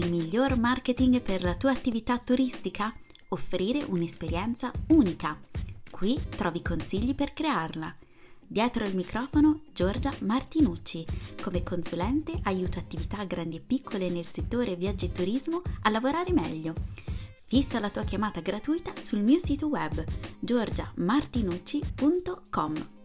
il 0.00 0.10
miglior 0.10 0.58
marketing 0.58 1.20
per 1.20 1.42
la 1.42 1.54
tua 1.54 1.72
attività 1.72 2.18
turistica? 2.18 2.90
Offrire 3.28 3.82
un'esperienza 3.82 4.72
unica. 4.88 5.38
Qui 5.90 6.18
trovi 6.30 6.62
consigli 6.62 7.14
per 7.14 7.34
crearla. 7.34 7.94
Dietro 8.46 8.84
il 8.84 8.96
microfono 8.96 9.60
Giorgia 9.74 10.10
Martinucci. 10.20 11.04
Come 11.42 11.62
consulente 11.62 12.32
aiuto 12.44 12.78
attività 12.78 13.24
grandi 13.24 13.56
e 13.56 13.60
piccole 13.60 14.08
nel 14.08 14.26
settore 14.26 14.74
viaggi 14.74 15.04
e 15.04 15.12
turismo 15.12 15.60
a 15.82 15.90
lavorare 15.90 16.32
meglio. 16.32 16.72
Fissa 17.44 17.78
la 17.78 17.90
tua 17.90 18.04
chiamata 18.04 18.40
gratuita 18.40 18.94
sul 19.00 19.20
mio 19.20 19.38
sito 19.38 19.66
web 19.66 20.02
giorgiamartinucci.com. 20.38 22.99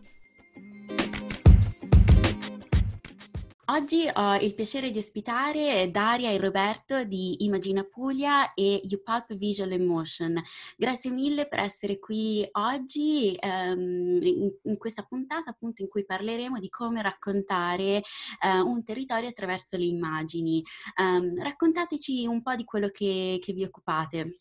Oggi 3.67 4.07
ho 4.13 4.35
il 4.35 4.53
piacere 4.53 4.91
di 4.91 4.99
ospitare 4.99 5.89
Daria 5.89 6.29
e 6.29 6.37
Roberto 6.37 7.03
di 7.03 7.45
Imagina 7.45 7.83
Puglia 7.83 8.53
e 8.53 8.79
UPulp 8.83 9.33
Visual 9.33 9.71
Emotion. 9.71 10.39
Grazie 10.77 11.09
mille 11.09 11.47
per 11.47 11.61
essere 11.61 11.97
qui 11.97 12.47
oggi 12.51 13.35
um, 13.41 14.19
in, 14.21 14.49
in, 14.61 14.77
questa 14.77 15.01
puntata 15.01 15.49
appunto 15.49 15.81
in 15.81 15.87
cui 15.87 16.05
parleremo 16.05 16.59
di 16.59 16.69
come 16.69 17.01
raccontare 17.01 18.03
uh, 18.43 18.67
un 18.69 18.83
territorio 18.83 19.29
attraverso 19.29 19.77
le 19.77 19.85
immagini. 19.85 20.63
Um, 21.01 21.41
raccontateci 21.41 22.27
un 22.27 22.43
po' 22.43 22.53
di 22.53 22.65
quello 22.65 22.89
che, 22.89 23.39
che 23.41 23.51
vi 23.51 23.63
occupate. 23.63 24.31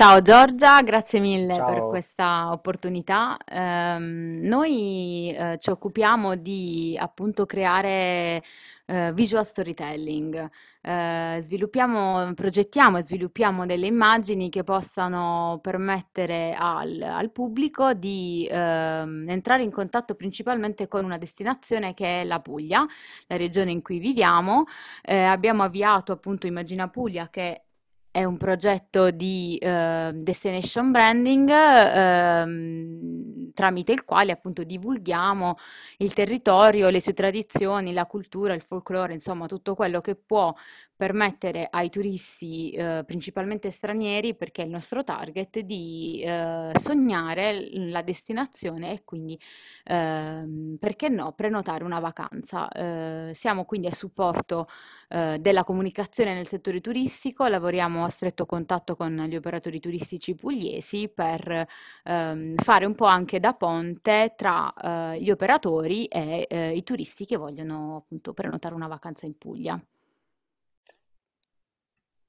Ciao 0.00 0.22
Giorgia, 0.22 0.80
grazie 0.80 1.20
mille 1.20 1.56
Ciao. 1.56 1.66
per 1.66 1.86
questa 1.90 2.52
opportunità. 2.52 3.36
Eh, 3.44 3.98
noi 3.98 5.30
eh, 5.36 5.58
ci 5.58 5.68
occupiamo 5.68 6.36
di 6.36 6.96
appunto 6.98 7.44
creare 7.44 8.42
eh, 8.86 9.12
visual 9.12 9.44
storytelling. 9.44 10.50
Eh, 10.80 11.40
sviluppiamo, 11.42 12.32
progettiamo 12.32 12.96
e 12.96 13.02
sviluppiamo 13.02 13.66
delle 13.66 13.88
immagini 13.88 14.48
che 14.48 14.64
possano 14.64 15.58
permettere 15.60 16.56
al, 16.58 17.02
al 17.02 17.30
pubblico 17.30 17.92
di 17.92 18.48
ehm, 18.50 19.26
entrare 19.28 19.64
in 19.64 19.70
contatto 19.70 20.14
principalmente 20.14 20.88
con 20.88 21.04
una 21.04 21.18
destinazione 21.18 21.92
che 21.92 22.22
è 22.22 22.24
la 22.24 22.40
Puglia, 22.40 22.86
la 23.26 23.36
regione 23.36 23.70
in 23.70 23.82
cui 23.82 23.98
viviamo. 23.98 24.64
Eh, 25.02 25.24
abbiamo 25.24 25.62
avviato 25.62 26.12
appunto 26.12 26.46
Immagina 26.46 26.88
Puglia 26.88 27.28
che 27.28 27.64
è 28.12 28.24
un 28.24 28.36
progetto 28.36 29.10
di 29.10 29.56
eh, 29.58 30.10
destination 30.14 30.90
branding 30.90 31.48
eh, 31.48 33.50
tramite 33.54 33.92
il 33.92 34.04
quale 34.04 34.32
appunto 34.32 34.64
divulghiamo 34.64 35.56
il 35.98 36.12
territorio, 36.12 36.90
le 36.90 37.00
sue 37.00 37.12
tradizioni, 37.12 37.92
la 37.92 38.06
cultura, 38.06 38.54
il 38.54 38.62
folklore, 38.62 39.12
insomma 39.12 39.46
tutto 39.46 39.74
quello 39.74 40.00
che 40.00 40.16
può 40.16 40.52
permettere 41.00 41.66
ai 41.70 41.88
turisti, 41.88 42.72
eh, 42.72 43.04
principalmente 43.06 43.70
stranieri, 43.70 44.34
perché 44.34 44.60
è 44.60 44.64
il 44.66 44.70
nostro 44.70 45.02
target, 45.02 45.60
di 45.60 46.20
eh, 46.22 46.72
sognare 46.74 47.70
la 47.72 48.02
destinazione 48.02 48.92
e 48.92 49.02
quindi, 49.02 49.40
ehm, 49.84 50.76
perché 50.78 51.08
no, 51.08 51.32
prenotare 51.32 51.84
una 51.84 52.00
vacanza. 52.00 52.68
Eh, 52.68 53.32
siamo 53.34 53.64
quindi 53.64 53.86
a 53.86 53.94
supporto 53.94 54.66
eh, 55.08 55.38
della 55.40 55.64
comunicazione 55.64 56.34
nel 56.34 56.46
settore 56.46 56.82
turistico, 56.82 57.46
lavoriamo 57.46 58.04
a 58.04 58.08
stretto 58.10 58.44
contatto 58.44 58.94
con 58.94 59.24
gli 59.26 59.36
operatori 59.36 59.80
turistici 59.80 60.34
pugliesi 60.34 61.08
per 61.08 61.66
ehm, 62.04 62.56
fare 62.56 62.84
un 62.84 62.94
po' 62.94 63.06
anche 63.06 63.40
da 63.40 63.54
ponte 63.54 64.34
tra 64.36 64.70
eh, 65.14 65.18
gli 65.22 65.30
operatori 65.30 66.04
e 66.06 66.46
eh, 66.50 66.72
i 66.76 66.82
turisti 66.82 67.24
che 67.24 67.36
vogliono 67.38 67.96
appunto 67.96 68.34
prenotare 68.34 68.74
una 68.74 68.86
vacanza 68.86 69.24
in 69.24 69.38
Puglia. 69.38 69.80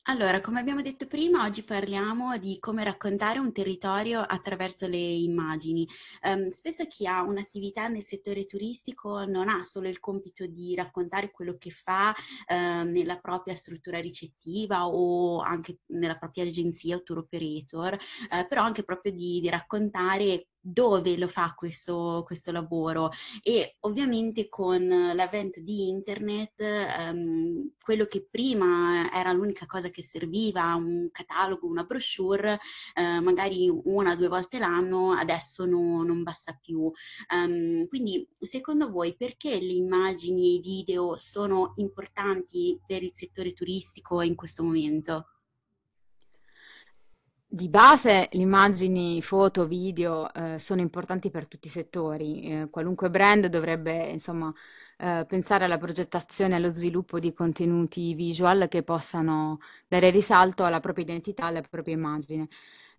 Allora, 0.05 0.41
come 0.41 0.59
abbiamo 0.59 0.81
detto 0.81 1.05
prima, 1.05 1.45
oggi 1.45 1.63
parliamo 1.63 2.35
di 2.39 2.57
come 2.59 2.83
raccontare 2.83 3.37
un 3.37 3.53
territorio 3.53 4.19
attraverso 4.21 4.87
le 4.87 4.97
immagini. 4.97 5.87
Um, 6.23 6.49
spesso 6.49 6.87
chi 6.87 7.05
ha 7.05 7.21
un'attività 7.21 7.87
nel 7.87 8.03
settore 8.03 8.47
turistico 8.47 9.23
non 9.25 9.47
ha 9.47 9.61
solo 9.61 9.87
il 9.87 9.99
compito 9.99 10.47
di 10.47 10.73
raccontare 10.73 11.29
quello 11.29 11.55
che 11.59 11.69
fa 11.69 12.15
um, 12.49 12.89
nella 12.89 13.19
propria 13.19 13.53
struttura 13.53 13.99
ricettiva 13.99 14.87
o 14.87 15.39
anche 15.39 15.81
nella 15.89 16.17
propria 16.17 16.45
agenzia 16.45 16.95
o 16.95 17.03
tour 17.03 17.19
operator, 17.19 17.93
uh, 17.93 18.47
però 18.47 18.63
anche 18.63 18.83
proprio 18.83 19.11
di, 19.11 19.39
di 19.39 19.49
raccontare 19.49 20.47
dove 20.61 21.17
lo 21.17 21.27
fa 21.27 21.53
questo, 21.55 22.23
questo, 22.25 22.51
lavoro 22.51 23.09
e 23.41 23.77
ovviamente 23.81 24.47
con 24.47 24.87
l'avvento 24.87 25.59
di 25.59 25.87
internet 25.89 26.61
um, 26.99 27.71
quello 27.81 28.05
che 28.05 28.27
prima 28.29 29.11
era 29.11 29.31
l'unica 29.31 29.65
cosa 29.65 29.89
che 29.89 30.03
serviva, 30.03 30.75
un 30.75 31.09
catalogo, 31.11 31.67
una 31.67 31.83
brochure, 31.83 32.59
uh, 32.95 33.23
magari 33.23 33.69
una 33.85 34.11
o 34.11 34.15
due 34.15 34.27
volte 34.27 34.59
l'anno, 34.59 35.13
adesso 35.13 35.65
no, 35.65 36.03
non 36.03 36.21
basta 36.21 36.57
più. 36.61 36.91
Um, 37.33 37.87
quindi 37.87 38.27
secondo 38.39 38.91
voi 38.91 39.15
perché 39.15 39.59
le 39.59 39.73
immagini 39.73 40.51
e 40.51 40.55
i 40.55 40.61
video 40.61 41.17
sono 41.17 41.73
importanti 41.77 42.79
per 42.85 43.01
il 43.01 43.11
settore 43.13 43.53
turistico 43.53 44.21
in 44.21 44.35
questo 44.35 44.63
momento? 44.63 45.25
Di 47.53 47.67
base 47.67 48.29
le 48.31 48.41
immagini, 48.41 49.21
foto, 49.21 49.67
video 49.67 50.33
eh, 50.33 50.57
sono 50.57 50.79
importanti 50.79 51.29
per 51.29 51.47
tutti 51.47 51.67
i 51.67 51.69
settori. 51.69 52.43
Eh, 52.43 52.69
qualunque 52.69 53.09
brand 53.09 53.47
dovrebbe, 53.47 54.05
insomma, 54.05 54.53
eh, 54.97 55.25
pensare 55.27 55.65
alla 55.65 55.77
progettazione 55.77 56.53
e 56.53 56.57
allo 56.57 56.71
sviluppo 56.71 57.19
di 57.19 57.33
contenuti 57.33 58.13
visual 58.13 58.69
che 58.69 58.83
possano 58.83 59.59
dare 59.89 60.11
risalto 60.11 60.63
alla 60.63 60.79
propria 60.79 61.03
identità, 61.03 61.43
alla 61.45 61.59
propria 61.61 61.93
immagine. 61.93 62.47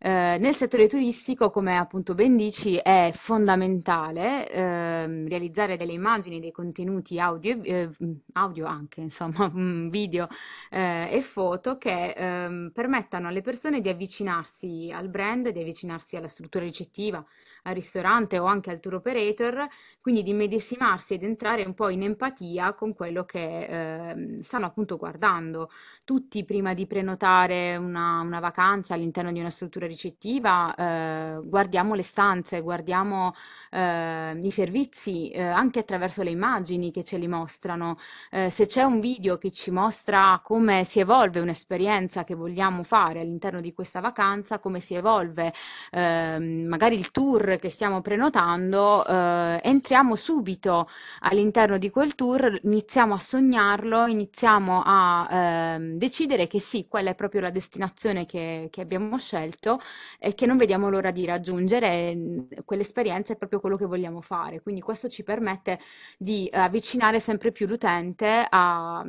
Eh, 0.05 0.37
nel 0.41 0.57
settore 0.57 0.89
turistico, 0.89 1.51
come 1.51 1.77
appunto 1.77 2.15
ben 2.15 2.35
dici, 2.35 2.75
è 2.75 3.13
fondamentale 3.15 4.51
eh, 4.51 5.29
realizzare 5.29 5.77
delle 5.77 5.93
immagini, 5.93 6.41
dei 6.41 6.51
contenuti 6.51 7.21
audio, 7.21 7.63
eh, 7.63 7.89
audio 8.33 8.67
anche, 8.67 9.01
insomma, 9.01 9.49
video 9.89 10.27
eh, 10.71 11.09
e 11.09 11.21
foto 11.21 11.79
che 11.79 12.15
ehm, 12.17 12.73
permettano 12.75 13.29
alle 13.29 13.43
persone 13.43 13.81
di 13.81 13.89
avvicinarsi 13.89 14.91
al 14.93 15.09
brand, 15.09 15.51
di 15.51 15.61
avvicinarsi 15.61 16.17
alla 16.17 16.27
struttura 16.27 16.65
ricettiva, 16.65 17.25
al 17.63 17.75
ristorante 17.75 18.39
o 18.39 18.45
anche 18.45 18.71
al 18.71 18.81
tour 18.81 18.95
operator, 18.95 19.67
quindi 20.01 20.23
di 20.23 20.33
medesimarsi 20.33 21.15
ed 21.15 21.23
entrare 21.23 21.65
un 21.65 21.75
po' 21.75 21.89
in 21.89 22.03
empatia 22.03 22.75
con 22.75 22.95
quello 22.95 23.25
che 23.25 24.11
eh, 24.11 24.43
stanno 24.43 24.67
appunto 24.67 24.97
guardando. 24.97 25.71
Tutti 26.05 26.45
prima 26.45 26.75
di 26.75 26.87
prenotare 26.87 27.77
una, 27.77 28.21
una 28.21 28.41
vacanza 28.41 28.95
all'interno 28.95 29.33
di 29.33 29.41
una 29.41 29.51
struttura 29.51 29.87
ricettiva 29.87 30.75
eh, 30.75 31.41
guardiamo 31.45 31.95
le 31.95 32.03
stanze, 32.03 32.61
guardiamo 32.61 33.35
eh, 33.71 34.39
i 34.41 34.51
servizi 34.51 35.31
eh, 35.31 35.43
anche 35.43 35.79
attraverso 35.79 36.23
le 36.23 36.31
immagini 36.31 36.91
che 36.91 37.05
ce 37.05 37.19
li 37.19 37.29
mostrano. 37.29 37.99
Eh, 38.31 38.51
se 38.51 38.67
c'è 38.67 38.83
un 38.83 39.01
video 39.01 39.39
che 39.39 39.51
ci 39.51 39.71
mostra 39.71 40.41
come 40.43 40.85
si 40.85 41.01
evolve 41.01 41.41
un'esperienza 41.41 42.25
che 42.25 42.35
vogliamo 42.35 42.83
fare 42.83 43.21
all'interno 43.21 43.61
di 43.61 43.73
questa 43.73 44.01
vacanza, 44.01 44.59
come 44.59 44.81
si 44.81 44.95
evolve 44.95 45.53
ehm, 45.91 46.67
magari 46.67 46.97
il 46.97 47.11
tour 47.11 47.52
che 47.59 47.71
stiamo 47.71 48.01
prenotando, 48.01 49.05
eh, 49.07 49.61
entriamo 49.63 50.15
subito 50.17 50.89
all'interno 51.21 51.79
di 51.79 51.91
quel 51.91 52.15
tour, 52.15 52.59
iniziamo 52.63 53.15
a 53.15 53.19
sognarlo, 53.19 54.07
iniziamo 54.07 54.83
a 54.85 55.75
eh, 55.77 55.79
decidere 55.97 56.47
che 56.47 56.61
sì, 56.61 56.87
quella 56.89 57.11
è 57.11 57.15
proprio 57.15 57.41
la 57.41 57.51
destinazione 57.51 58.27
che, 58.27 58.69
che, 58.71 58.81
abbiamo 58.81 59.17
scelto 59.19 59.81
e 60.19 60.35
che 60.35 60.47
non 60.47 60.57
vediamo 60.57 60.89
l'ora 60.91 61.11
di 61.11 61.25
raggiungere. 61.25 62.47
Quell'esperienza 62.65 63.33
è 63.33 63.37
proprio 63.37 63.61
quello 63.61 63.77
che 63.77 63.87
vogliamo 63.87 64.21
fare. 64.21 64.61
Quindi 64.61 64.81
questo 64.81 65.09
ci 65.09 65.23
permette 65.23 65.79
di 66.19 66.49
avvicinare 66.53 67.21
sempre 67.21 67.53
più 67.53 67.67
l'utente 67.67 68.47
a, 68.49 69.05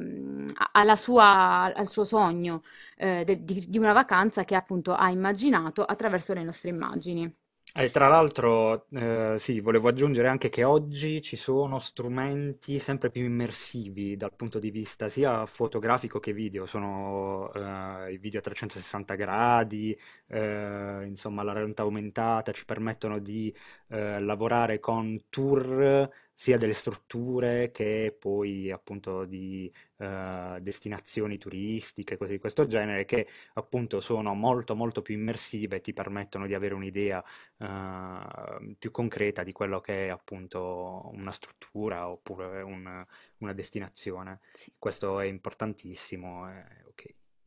a, 0.72 0.96
sua, 0.96 1.74
al 1.74 1.88
suo 1.88 2.06
sogno 2.06 2.63
eh, 2.98 3.24
di, 3.44 3.66
di 3.68 3.78
una 3.78 3.94
vacanza 3.94 4.44
che 4.44 4.56
appunto 4.56 4.94
ha 4.94 5.10
immaginato 5.10 5.84
attraverso 5.84 6.34
le 6.34 6.44
nostre 6.44 6.69
immagini. 6.69 7.43
E 7.75 7.90
tra 7.90 8.08
l'altro, 8.08 8.86
eh, 8.92 9.36
sì, 9.40 9.60
volevo 9.60 9.88
aggiungere 9.88 10.28
anche 10.28 10.50
che 10.50 10.64
oggi 10.64 11.24
ci 11.24 11.36
sono 11.36 11.80
strumenti 11.80 12.78
sempre 12.78 13.10
più 13.10 13.24
immersivi 13.24 14.16
dal 14.16 14.36
punto 14.36 14.60
di 14.60 14.70
vista 14.70 15.10
sia 15.10 15.48
fotografico 15.48 16.20
che 16.20 16.34
video, 16.34 16.68
sono 16.68 17.52
eh, 17.52 18.14
i 18.14 18.18
video 18.20 18.40
a 18.40 18.44
360 18.44 19.16
gradi, 19.16 19.98
eh, 20.28 21.04
insomma 21.08 21.42
la 21.42 21.54
realtà 21.54 21.81
aumentata 21.81 22.52
ci 22.52 22.64
permettono 22.64 23.18
di 23.18 23.52
eh, 23.88 24.20
lavorare 24.20 24.80
con 24.80 25.20
tour 25.30 26.08
sia 26.44 26.57
delle 26.57 26.74
strutture 26.74 27.72
che 27.72 28.13
poi 28.19 28.69
appunto 28.69 29.24
di 29.24 29.72
eh, 29.98 30.57
destinazioni 30.60 31.38
turistiche, 31.38 32.18
cose 32.18 32.34
di 32.34 32.38
questo 32.40 32.68
genere, 32.68 33.06
che 33.06 33.28
appunto 33.54 34.01
sono 34.01 34.34
molto 34.34 34.75
molto 34.75 35.01
più 35.01 35.16
immersive 35.16 35.78
e 35.78 35.81
ti 35.81 35.94
permettono 35.94 36.45
di 36.45 36.54
avere 36.54 36.74
un'idea 36.74 37.24
eh, 37.60 38.75
più 38.78 38.92
concreta 38.92 39.44
di 39.44 39.54
quello 39.54 39.80
che 39.80 40.07
è 40.07 40.10
appunto 40.10 41.10
una 41.13 41.31
struttura 41.31 42.10
oppure 42.10 42.62
un- 42.62 43.06
una 43.38 43.54
destinazione. 43.54 44.42
Sì. 44.51 44.74
Questo 44.78 45.22
è 45.22 45.25
importantissimo, 45.25 46.46
ok, 46.46 46.83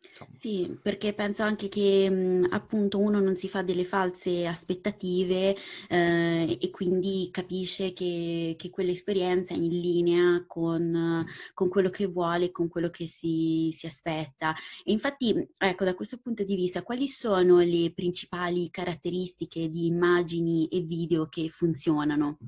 insomma. 0.00 0.31
Sì, 0.32 0.78
perché 0.82 1.12
penso 1.14 1.43
anche 1.43 1.69
che 1.69 2.08
mh, 2.08 2.48
appunto 2.50 2.98
uno 2.98 3.20
non 3.20 3.37
si 3.37 3.48
fa 3.48 3.62
delle 3.62 3.84
false 3.84 4.46
aspettative 4.46 5.56
eh, 5.88 6.58
e 6.60 6.70
quindi 6.70 7.28
capisce 7.31 7.93
che, 7.93 8.54
che 8.56 8.70
quell'esperienza 8.70 9.54
è 9.54 9.56
in 9.56 9.81
linea 9.81 10.44
con, 10.46 11.25
con 11.54 11.69
quello 11.69 11.90
che 11.90 12.06
vuole, 12.06 12.50
con 12.50 12.69
quello 12.69 12.90
che 12.90 13.06
si, 13.06 13.70
si 13.72 13.87
aspetta. 13.87 14.54
E 14.84 14.93
infatti, 14.93 15.34
ecco, 15.58 15.84
da 15.84 15.94
questo 15.94 16.19
punto 16.19 16.44
di 16.44 16.54
vista, 16.54 16.82
quali 16.82 17.08
sono 17.08 17.58
le 17.60 17.92
principali 17.94 18.70
caratteristiche 18.70 19.69
di 19.70 19.87
immagini 19.87 20.66
e 20.69 20.81
video 20.81 21.28
che 21.28 21.49
funzionano? 21.49 22.38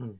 Mm. 0.00 0.12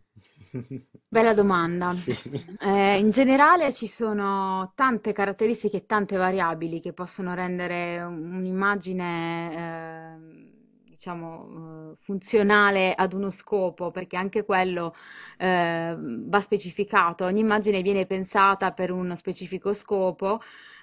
Bella 1.09 1.35
domanda. 1.35 1.95
Eh, 2.61 2.99
in 2.99 3.11
generale 3.11 3.73
ci 3.73 3.87
sono 3.87 4.73
tante 4.75 5.13
caratteristiche 5.13 5.77
e 5.79 5.87
tante 5.87 6.17
variabili 6.17 6.81
che 6.81 6.93
possono 6.93 7.35
rendere 7.35 8.01
un'immagine, 8.03 10.17
eh, 10.17 10.83
diciamo, 10.85 11.93
eh, 11.93 11.97
funzionale 12.01 12.95
ad 12.95 13.13
uno 13.13 13.31
scopo, 13.31 13.91
perché 13.93 14.17
anche 14.17 14.45
quello 14.45 14.95
eh, 15.39 15.95
va 15.99 16.41
specificato. 16.41 17.25
Ogni 17.25 17.41
immagine 17.41 17.81
viene 17.83 18.07
pensata 18.07 18.73
per 18.73 18.91
uno 18.91 19.15
specifico 19.15 19.73
scopo. 19.73 20.41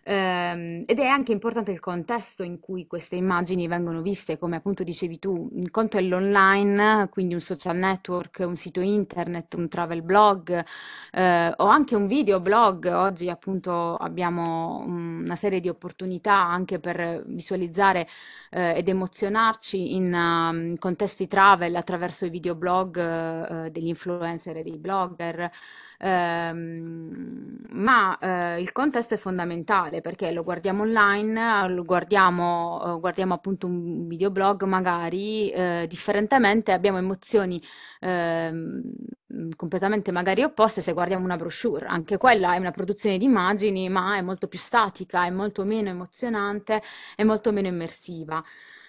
Ehm, 0.08 0.84
ed 0.86 1.00
è 1.00 1.08
anche 1.08 1.32
importante 1.32 1.72
il 1.72 1.80
contesto 1.80 2.44
in 2.44 2.60
cui 2.60 2.86
queste 2.86 3.16
immagini 3.16 3.68
vengono 3.68 4.04
viste, 4.04 4.38
come 4.38 4.56
appunto 4.58 4.84
dicevi 4.84 5.18
tu, 5.18 5.50
un 5.52 5.72
conto 5.72 5.98
è 5.98 6.02
l'online, 6.02 7.10
quindi 7.10 7.34
un 7.34 7.42
social 7.42 7.76
network, 7.76 8.44
un 8.46 8.56
sito 8.56 8.82
internet, 8.82 9.56
un 9.56 9.68
travel 9.68 10.04
blog 10.04 10.64
eh, 11.12 11.54
o 11.58 11.66
anche 11.66 11.96
un 11.96 12.06
video 12.06 12.40
blog. 12.40 12.86
Oggi 12.86 13.30
appunto 13.30 13.96
abbiamo 13.96 14.84
una 14.86 15.36
serie 15.36 15.60
di 15.60 15.70
opportunità 15.70 16.36
anche 16.36 16.80
per 16.80 17.24
visualizzare 17.26 18.08
eh, 18.52 18.76
ed 18.78 18.88
emozionarci 18.88 19.96
in 19.96 20.14
um, 20.14 20.78
contesti 20.78 21.26
travel 21.28 21.76
attraverso 21.76 22.26
i 22.28 22.30
videoblog 22.30 23.66
eh, 23.66 23.72
degli 23.72 23.88
influencer 23.88 24.58
e 24.58 24.64
dei 24.64 24.78
blogger. 24.78 25.52
Ehm, 26.00 27.58
ma 27.72 28.18
eh, 28.20 28.62
il 28.62 28.72
contesto 28.72 29.14
è 29.14 29.18
fondamentale 29.18 30.02
perché 30.02 30.32
lo 30.32 30.44
guardiamo 30.44 30.84
online, 30.84 31.68
lo 31.70 31.84
guardiamo, 31.84 32.96
eh, 32.96 33.00
guardiamo 33.00 33.34
appunto 33.34 33.68
un 33.68 34.08
videoblog 34.08 34.64
magari, 34.64 35.50
eh, 35.52 35.86
differentemente 35.88 36.72
abbiamo 36.72 36.98
emozioni 36.98 37.62
ehm, 38.02 38.82
completamente 39.56 40.12
magari 40.12 40.44
opposte 40.44 40.82
se 40.82 40.94
guardiamo 40.94 41.26
una 41.26 41.36
brochure. 41.38 41.86
Anche 41.88 42.18
quella 42.18 42.54
è 42.54 42.58
una 42.58 42.72
produzione 42.72 43.18
di 43.18 43.26
immagini, 43.26 43.90
ma 43.90 44.18
è 44.18 44.22
molto 44.22 44.48
più 44.48 44.60
statica, 44.60 45.26
è 45.26 45.30
molto 45.30 45.64
meno 45.66 45.90
emozionante, 45.90 46.82
è 47.16 47.24
molto 47.24 47.52
meno 47.52 47.68
immersiva. 47.68 48.44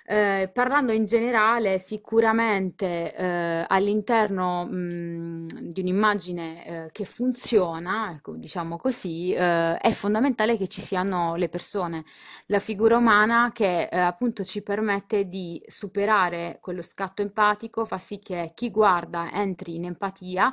Eh, 0.08 0.48
parlando 0.52 0.92
in 0.92 1.04
generale, 1.04 1.80
sicuramente 1.80 3.12
eh, 3.12 3.64
all'interno 3.66 4.68
di 4.70 5.80
un'immagine 5.80 6.66
eh, 6.84 6.88
che 6.92 7.04
funziona, 7.04 8.12
ecco, 8.12 8.36
diciamo 8.36 8.76
così, 8.76 9.32
eh, 9.32 9.76
è 9.78 9.90
fondamentale 9.90 10.56
che 10.56 10.68
ci 10.68 10.80
siano 10.80 11.34
le 11.34 11.48
persone, 11.48 12.04
la 12.46 12.60
figura 12.60 12.96
umana 12.98 13.50
che 13.52 13.88
eh, 13.90 13.98
appunto 13.98 14.44
ci 14.44 14.62
permette 14.62 15.26
di 15.28 15.60
superare 15.66 16.58
quello 16.60 16.82
scatto 16.82 17.22
empatico, 17.22 17.84
fa 17.84 17.98
sì 17.98 18.20
che 18.20 18.52
chi 18.54 18.70
guarda 18.70 19.32
entri 19.32 19.74
in 19.74 19.86
empatia, 19.86 20.52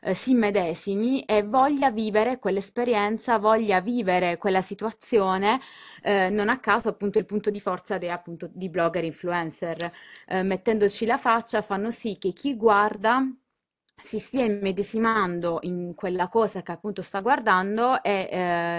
eh, 0.00 0.14
si 0.14 0.30
immedesimi 0.30 1.20
e 1.24 1.42
voglia 1.42 1.90
vivere 1.90 2.38
quell'esperienza, 2.38 3.36
voglia 3.38 3.80
vivere 3.82 4.38
quella 4.38 4.62
situazione, 4.62 5.60
non 6.04 6.48
a 6.48 6.58
caso 6.58 6.88
appunto 6.88 7.18
il 7.18 7.24
punto 7.26 7.50
di 7.50 7.60
forza 7.60 7.98
de, 7.98 8.10
appunto, 8.10 8.48
di 8.52 8.68
blog 8.68 8.93
blogger, 8.94 9.04
influencer, 9.04 9.92
eh, 10.26 10.42
mettendoci 10.42 11.06
la 11.06 11.18
faccia, 11.18 11.62
fanno 11.62 11.90
sì 11.90 12.16
che 12.18 12.32
chi 12.32 12.56
guarda 12.56 13.22
si 13.96 14.18
stia 14.18 14.44
immedesimando 14.44 15.60
in 15.62 15.94
quella 15.94 16.28
cosa 16.28 16.62
che 16.62 16.72
appunto 16.72 17.00
sta 17.00 17.20
guardando 17.20 18.02
e 18.02 18.28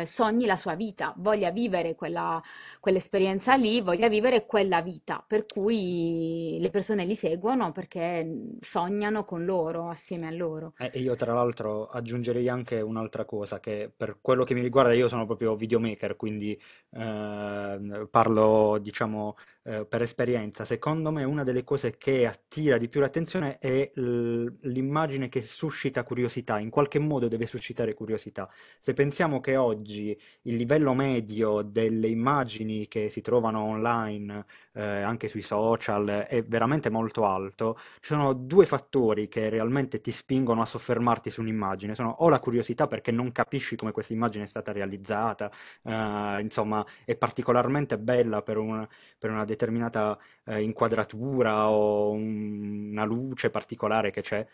eh, 0.01 0.05
sogni 0.05 0.45
la 0.45 0.57
sua 0.57 0.75
vita, 0.75 1.13
voglia 1.17 1.51
vivere 1.51 1.95
quella, 1.95 2.41
quell'esperienza 2.79 3.55
lì, 3.55 3.81
voglia 3.81 4.09
vivere 4.09 4.45
quella 4.45 4.81
vita, 4.81 5.23
per 5.25 5.45
cui 5.47 6.57
le 6.59 6.69
persone 6.69 7.05
li 7.05 7.15
seguono 7.15 7.71
perché 7.71 8.57
sognano 8.59 9.23
con 9.23 9.45
loro, 9.45 9.89
assieme 9.89 10.27
a 10.27 10.31
loro. 10.31 10.73
Eh, 10.77 10.91
E 10.93 10.99
io 10.99 11.15
tra 11.15 11.33
l'altro 11.33 11.87
aggiungerei 11.87 12.49
anche 12.49 12.81
un'altra 12.81 13.23
cosa, 13.25 13.59
che 13.61 13.91
per 13.95 14.17
quello 14.21 14.43
che 14.43 14.53
mi 14.53 14.61
riguarda 14.61 14.93
io 14.93 15.07
sono 15.07 15.25
proprio 15.25 15.55
videomaker, 15.55 16.15
quindi 16.17 16.59
eh, 16.91 18.07
parlo 18.09 18.77
diciamo 18.81 19.37
eh, 19.67 19.83
per 19.85 20.03
esperienza. 20.03 20.63
Secondo 20.63 21.11
me 21.11 21.23
una 21.23 21.43
delle 21.43 21.63
cose 21.63 21.97
che 21.97 22.27
attira 22.27 22.77
di 22.77 22.87
più 22.87 22.99
l'attenzione 22.99 23.57
è 23.57 23.91
l'immagine 23.95 25.27
che 25.27 25.41
suscita 25.41 26.03
curiosità, 26.03 26.59
in 26.59 26.69
qualche 26.69 26.99
modo 26.99 27.27
deve 27.27 27.47
suscitare 27.47 27.95
curiosità. 27.95 28.47
Se 28.79 28.93
pensiamo 28.93 29.39
che 29.39 29.55
oggi 29.55 30.15
il 30.43 30.55
livello 30.55 30.93
medio 30.93 31.63
delle 31.63 32.07
immagini 32.07 32.87
che 32.87 33.09
si 33.09 33.21
trovano 33.21 33.63
online, 33.63 34.45
eh, 34.75 35.01
anche 35.01 35.27
sui 35.27 35.41
social, 35.41 36.25
è 36.27 36.43
veramente 36.43 36.89
molto 36.89 37.25
alto, 37.25 37.77
ci 37.99 38.13
sono 38.13 38.33
due 38.33 38.65
fattori 38.65 39.27
che 39.27 39.49
realmente 39.49 40.01
ti 40.01 40.11
spingono 40.11 40.61
a 40.61 40.65
soffermarti 40.65 41.29
su 41.29 41.41
un'immagine. 41.41 41.95
Sono 41.95 42.09
o 42.19 42.29
la 42.29 42.39
curiosità 42.39 42.87
perché 42.87 43.11
non 43.11 43.31
capisci 43.31 43.75
come 43.75 43.91
questa 43.91 44.13
immagine 44.13 44.43
è 44.45 44.47
stata 44.47 44.71
realizzata, 44.71 45.51
eh, 45.83 46.39
insomma, 46.41 46.85
è 47.05 47.15
particolarmente 47.15 47.97
bella 47.97 48.41
per 48.41 48.57
un- 48.57 48.87
per 49.17 49.29
una 49.31 49.45
determinata 49.45 50.17
eh, 50.47 50.61
inquadratura 50.61 51.69
o 51.69 52.11
un- 52.11 52.89
una 52.91 53.03
luce 53.05 53.49
particolare 53.49 54.11
che 54.11 54.21
c'è. 54.21 54.45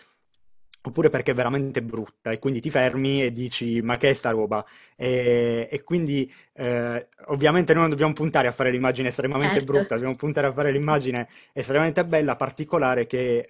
Oppure 0.83 1.09
perché 1.11 1.31
è 1.31 1.33
veramente 1.35 1.83
brutta 1.83 2.31
e 2.31 2.39
quindi 2.39 2.59
ti 2.59 2.71
fermi 2.71 3.23
e 3.23 3.31
dici 3.31 3.81
ma 3.81 3.97
che 3.97 4.09
è 4.09 4.13
sta 4.13 4.31
roba? 4.31 4.65
E, 4.95 5.67
e 5.71 5.83
quindi 5.83 6.31
eh, 6.53 7.07
ovviamente 7.27 7.73
noi 7.73 7.83
non 7.83 7.91
dobbiamo 7.91 8.13
puntare 8.13 8.47
a 8.47 8.51
fare 8.51 8.71
l'immagine 8.71 9.09
estremamente 9.09 9.61
Certo. 9.61 9.63
brutta, 9.63 9.93
dobbiamo 9.93 10.15
puntare 10.15 10.47
a 10.47 10.51
fare 10.51 10.71
l'immagine 10.71 11.27
estremamente 11.53 12.03
bella, 12.05 12.35
particolare, 12.35 13.05
che 13.05 13.45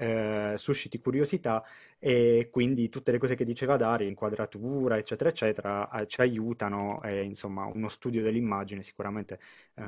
eh, 0.54 0.58
susciti 0.58 1.00
curiosità 1.00 1.64
e 2.00 2.50
quindi 2.52 2.90
tutte 2.90 3.12
le 3.12 3.18
cose 3.18 3.36
che 3.36 3.46
diceva 3.46 3.78
Dario, 3.78 4.08
inquadratura, 4.10 4.98
eccetera, 4.98 5.30
eccetera, 5.30 5.90
eh, 5.92 6.08
ci 6.08 6.20
aiutano 6.22 7.02
e 7.04 7.22
insomma 7.24 7.66
uno 7.66 7.88
studio 7.90 8.22
dell'immagine 8.22 8.82
sicuramente 8.84 9.40
eh, 9.76 9.84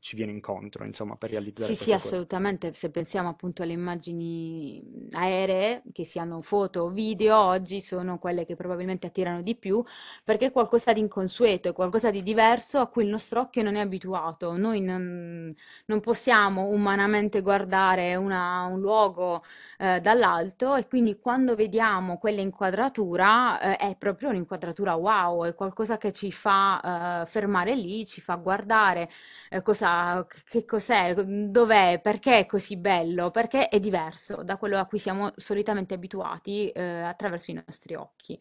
ci 0.00 0.16
viene 0.16 0.32
incontro, 0.32 0.84
insomma, 0.84 1.16
per 1.16 1.30
Sì, 1.54 1.74
realizzare 1.74 1.76
sì, 1.76 1.92
cosa. 1.98 2.16
assolutamente. 2.32 2.74
Se 2.74 2.90
pensiamo 2.90 3.28
appunto 3.28 3.62
alle 3.62 3.72
immagini 3.72 5.01
aeree, 5.12 5.82
che 5.92 6.04
siano 6.04 6.40
foto 6.42 6.82
o 6.82 6.88
video, 6.90 7.36
oggi 7.38 7.80
sono 7.80 8.18
quelle 8.18 8.44
che 8.44 8.54
probabilmente 8.56 9.06
attirano 9.08 9.42
di 9.42 9.54
più 9.56 9.82
perché 10.24 10.46
è 10.46 10.52
qualcosa 10.52 10.92
di 10.92 11.00
inconsueto, 11.00 11.68
è 11.68 11.72
qualcosa 11.72 12.10
di 12.10 12.22
diverso 12.22 12.78
a 12.80 12.86
cui 12.88 13.04
il 13.04 13.10
nostro 13.10 13.40
occhio 13.40 13.62
non 13.62 13.74
è 13.76 13.80
abituato. 13.80 14.56
Noi 14.56 14.80
non, 14.80 15.54
non 15.86 16.00
possiamo 16.00 16.68
umanamente 16.68 17.40
guardare 17.42 18.14
una- 18.16 18.64
un 18.66 18.80
luogo 18.80 19.40
eh, 19.78 20.00
dall'alto 20.00 20.74
e 20.76 20.86
quindi 20.86 21.18
quando 21.18 21.54
vediamo 21.54 22.18
quell'inquadratura 22.18 23.60
eh, 23.60 23.76
è 23.76 23.96
proprio 23.96 24.28
un'inquadratura 24.30 24.94
wow, 24.94 25.44
è 25.44 25.54
qualcosa 25.54 25.98
che 25.98 26.12
ci 26.12 26.32
fa 26.32 27.22
eh, 27.22 27.26
fermare 27.26 27.74
lì, 27.74 28.06
ci 28.06 28.20
fa 28.20 28.34
guardare 28.36 29.08
eh, 29.50 29.62
cosa, 29.62 30.26
che 30.48 30.64
cos'è, 30.64 31.14
dov'è, 31.14 32.00
perché 32.02 32.38
è 32.40 32.46
così 32.46 32.76
bello, 32.76 33.30
perché 33.30 33.68
è 33.68 33.80
diverso 33.80 34.42
da 34.42 34.56
quello 34.56 34.78
a 34.78 34.86
cui 34.86 34.98
siamo 35.02 35.32
solitamente 35.36 35.94
abituati 35.94 36.70
eh, 36.70 36.82
attraverso 37.02 37.50
i 37.50 37.54
nostri 37.54 37.94
occhi. 37.94 38.40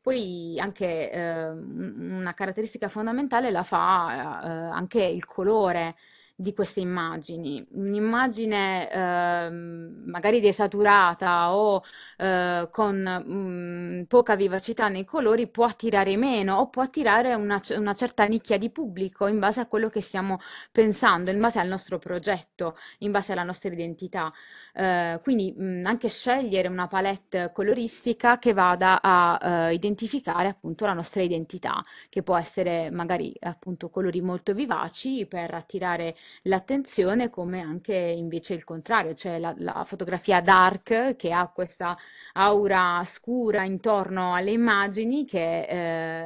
Poi 0.00 0.58
anche 0.60 1.10
eh, 1.10 1.48
un- 1.50 2.10
una 2.20 2.32
caratteristica 2.34 2.88
fondamentale 2.88 3.50
la 3.50 3.62
fa 3.62 4.42
eh, 4.42 4.48
anche 4.72 5.04
il 5.04 5.24
colore 5.26 5.96
di 6.40 6.54
queste 6.54 6.78
immagini. 6.78 7.66
Un'immagine 7.72 8.88
eh, 8.88 9.50
magari 9.50 10.38
desaturata 10.38 11.52
o 11.52 11.82
eh, 12.16 12.68
con 12.70 12.94
mh, 12.96 13.32
mm, 13.32 14.02
poca 14.04 14.36
vivacità 14.36 14.86
nei 14.86 15.04
colori 15.04 15.48
può 15.48 15.64
attirare 15.64 16.16
meno 16.16 16.58
o 16.58 16.68
può 16.68 16.82
attirare 16.82 17.34
una, 17.34 17.60
una, 17.76 17.92
certa 17.94 18.24
nicchia 18.26 18.56
di 18.56 18.70
pubblico 18.70 19.26
in 19.26 19.40
base 19.40 19.58
a 19.58 19.66
quello 19.66 19.88
che 19.88 20.00
stiamo 20.00 20.38
pensando, 20.70 21.32
in 21.32 21.40
base 21.40 21.58
al 21.58 21.66
nostro 21.66 21.98
progetto, 21.98 22.76
in 22.98 23.10
base 23.10 23.32
alla 23.32 23.42
nostra 23.42 23.72
identità. 23.72 24.32
Eh, 24.74 25.18
quindi 25.24 25.52
mh, 25.56 25.80
mm, 25.80 25.86
anche 25.86 26.08
scegliere 26.08 26.68
una 26.68 26.86
palette 26.86 27.50
coloristica 27.52 28.38
che 28.38 28.52
vada 28.52 29.00
a 29.02 29.70
eh, 29.70 29.74
identificare 29.74 30.48
appunto 30.48 30.86
la 30.86 30.92
nostra 30.92 31.20
identità, 31.20 31.82
che 32.08 32.22
può 32.22 32.36
essere 32.36 32.90
magari 32.90 33.34
appunto 33.40 33.90
colori 33.90 34.20
molto 34.20 34.54
vivaci 34.54 35.26
per 35.26 35.52
attirare 35.54 36.14
l'attenzione, 36.42 37.28
come 37.30 37.60
anche 37.60 37.94
invece 37.94 38.54
il 38.54 38.64
contrario, 38.64 39.14
cioè 39.14 39.38
la, 39.38 39.54
la 39.58 39.84
fotografia 39.84 40.40
dark 40.40 41.16
che 41.16 41.32
ha 41.32 41.48
questa 41.48 41.96
aura 42.34 43.02
scura 43.06 43.64
intorno 43.64 44.34
alle 44.34 44.50
immagini 44.50 45.24
che 45.24 45.62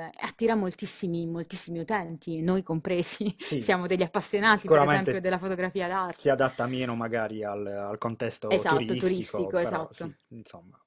eh, 0.06 0.10
attira 0.20 0.54
moltissimi, 0.54 1.26
moltissimi 1.26 1.78
utenti, 1.80 2.40
noi 2.42 2.62
compresi, 2.62 3.34
Sì, 3.38 3.58
siamo 3.58 3.86
degli 3.86 4.02
appassionati 4.02 4.68
per 4.70 4.82
esempio 4.82 5.20
della 5.20 5.38
fotografia 5.38 5.88
dark. 5.88 6.20
si 6.20 6.30
adatta 6.30 6.66
meno 6.66 6.94
magari 6.94 7.44
al, 7.44 7.66
al 7.66 7.98
contesto 7.98 8.64
Esatto, 8.66 8.94
turistico, 8.94 9.56
turistico, 9.58 9.58
esatto. 9.58 9.90
sì, 9.90 10.14
insomma. 10.28 10.81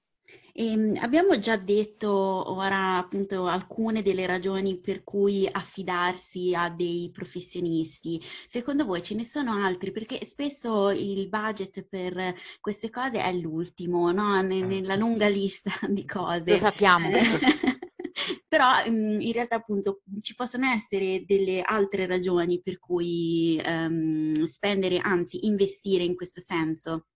Ehm, 0.53 0.97
abbiamo 1.01 1.37
già 1.37 1.57
detto 1.57 2.09
ora 2.09 2.97
appunto 2.97 3.45
alcune 3.47 4.01
delle 4.01 4.25
ragioni 4.25 4.79
per 4.79 5.03
cui 5.03 5.47
affidarsi 5.51 6.53
a 6.55 6.69
dei 6.69 7.09
professionisti. 7.11 8.21
Secondo 8.47 8.85
voi 8.85 9.01
ce 9.03 9.15
ne 9.15 9.25
sono 9.25 9.53
altri? 9.53 9.91
Perché 9.91 10.23
spesso 10.23 10.91
il 10.91 11.27
budget 11.27 11.85
per 11.87 12.33
queste 12.61 12.89
cose 12.89 13.21
è 13.21 13.33
l'ultimo, 13.33 14.11
no? 14.11 14.39
Eh. 14.39 14.43
Nella 14.43 14.95
lunga 14.95 15.27
lista 15.27 15.71
di 15.89 16.05
Lo 16.07 16.21
cose. 16.21 16.57
sappiamo. 16.57 17.09
Però 18.47 18.65
mm, 18.89 19.19
in 19.19 19.31
realtà 19.33 19.55
appunto 19.55 20.01
ci 20.21 20.35
possono 20.35 20.67
essere 20.67 21.25
delle 21.25 21.61
altre 21.61 22.05
ragioni 22.05 22.61
per 22.61 22.79
cui 22.79 23.59
ehm, 23.61 24.45
spendere, 24.45 24.99
anzi 24.99 25.45
investire 25.45 26.03
in 26.03 26.15
questo 26.15 26.39
senso. 26.39 27.07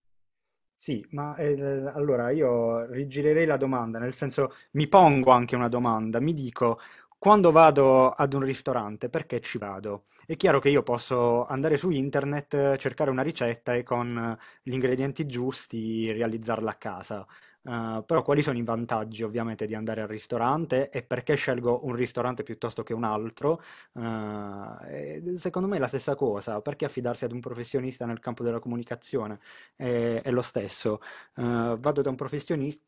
Sì, 0.82 1.06
ma 1.12 1.36
eh, 1.36 1.60
allora 1.94 2.32
io 2.32 2.86
rigirerei 2.86 3.46
la 3.46 3.58
domanda, 3.58 4.00
nel 4.00 4.14
senso 4.14 4.54
mi 4.72 4.88
pongo 4.88 5.32
anche 5.32 5.56
una 5.58 5.68
domanda, 5.68 6.22
mi 6.22 6.34
dico, 6.34 6.80
quando 7.18 7.52
vado 7.52 8.12
ad 8.12 8.34
un 8.34 8.40
ristorante, 8.44 9.10
perché 9.10 9.42
ci 9.42 9.58
vado? 9.58 10.06
È 10.26 10.38
chiaro 10.38 10.60
che 10.60 10.70
io 10.70 10.82
posso 10.82 11.46
andare 11.48 11.76
su 11.76 11.90
internet, 11.90 12.78
cercare 12.78 13.10
una 13.12 13.24
ricetta 13.24 13.76
e 13.76 13.84
con 13.84 14.18
eh, 14.18 14.38
gli 14.64 14.72
ingredienti 14.72 15.26
giusti 15.26 16.12
realizzarla 16.14 16.72
a 16.72 16.76
casa. 16.76 17.28
Eh, 17.70 18.04
però 18.06 18.24
quali 18.24 18.42
sono 18.42 18.58
i 18.58 18.64
vantaggi 18.64 19.22
ovviamente 19.24 19.68
di 19.68 19.76
andare 19.76 20.02
al 20.02 20.08
ristorante 20.08 20.90
e 20.90 21.04
perché 21.04 21.36
scelgo 21.36 21.86
un 21.86 21.94
ristorante 21.94 22.42
piuttosto 22.44 22.82
che 22.84 22.94
un 22.94 23.04
altro? 23.04 23.62
Eh, 23.94 25.22
e 25.36 25.38
secondo 25.38 25.68
me 25.68 25.76
è 25.78 25.80
la 25.80 25.88
stessa 25.88 26.16
cosa, 26.16 26.62
perché 26.62 26.86
affidarsi 26.86 27.26
ad 27.26 27.32
un 27.32 27.40
professionista 27.42 28.06
nel 28.06 28.20
campo 28.20 28.44
della 28.44 28.60
comunicazione? 28.60 29.40
È, 29.76 30.22
è 30.24 30.32
lo 30.32 30.42
stesso. 30.42 31.00
Eh, 31.36 31.76
vado 31.80 32.02
da 32.02 32.10
un 32.10 32.16
professionista, 32.16 32.82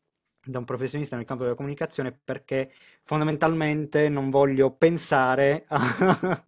da 0.44 0.58
un 0.58 0.64
professionista 0.64 1.16
nel 1.16 1.24
campo 1.24 1.44
della 1.44 1.54
comunicazione 1.54 2.12
perché 2.12 2.72
fondamentalmente 3.04 4.08
non 4.08 4.28
voglio 4.30 4.72
pensare 4.72 5.64
a, 5.68 5.78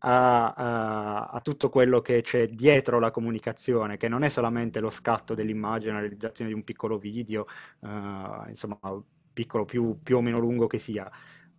a- 0.00 0.52
a- 0.54 1.26
a 1.28 1.40
tutto 1.40 1.68
quello 1.70 2.00
che 2.00 2.20
c'è 2.22 2.48
dietro 2.48 2.98
la 3.00 3.10
comunicazione, 3.10 3.96
che 3.96 4.08
non 4.08 4.22
è 4.22 4.28
solamente 4.28 4.80
lo 4.80 4.90
scatto 4.90 5.34
dell'immagine, 5.34 5.92
la 5.92 6.00
realizzazione 6.00 6.50
di 6.50 6.56
un 6.56 6.64
piccolo 6.64 6.98
video, 6.98 7.46
eh, 7.80 8.48
insomma, 8.50 8.78
piccolo 9.32 9.64
più, 9.64 9.98
più 10.02 10.16
o 10.16 10.20
meno 10.20 10.38
lungo 10.38 10.66
che 10.66 10.78
sia, 10.78 11.10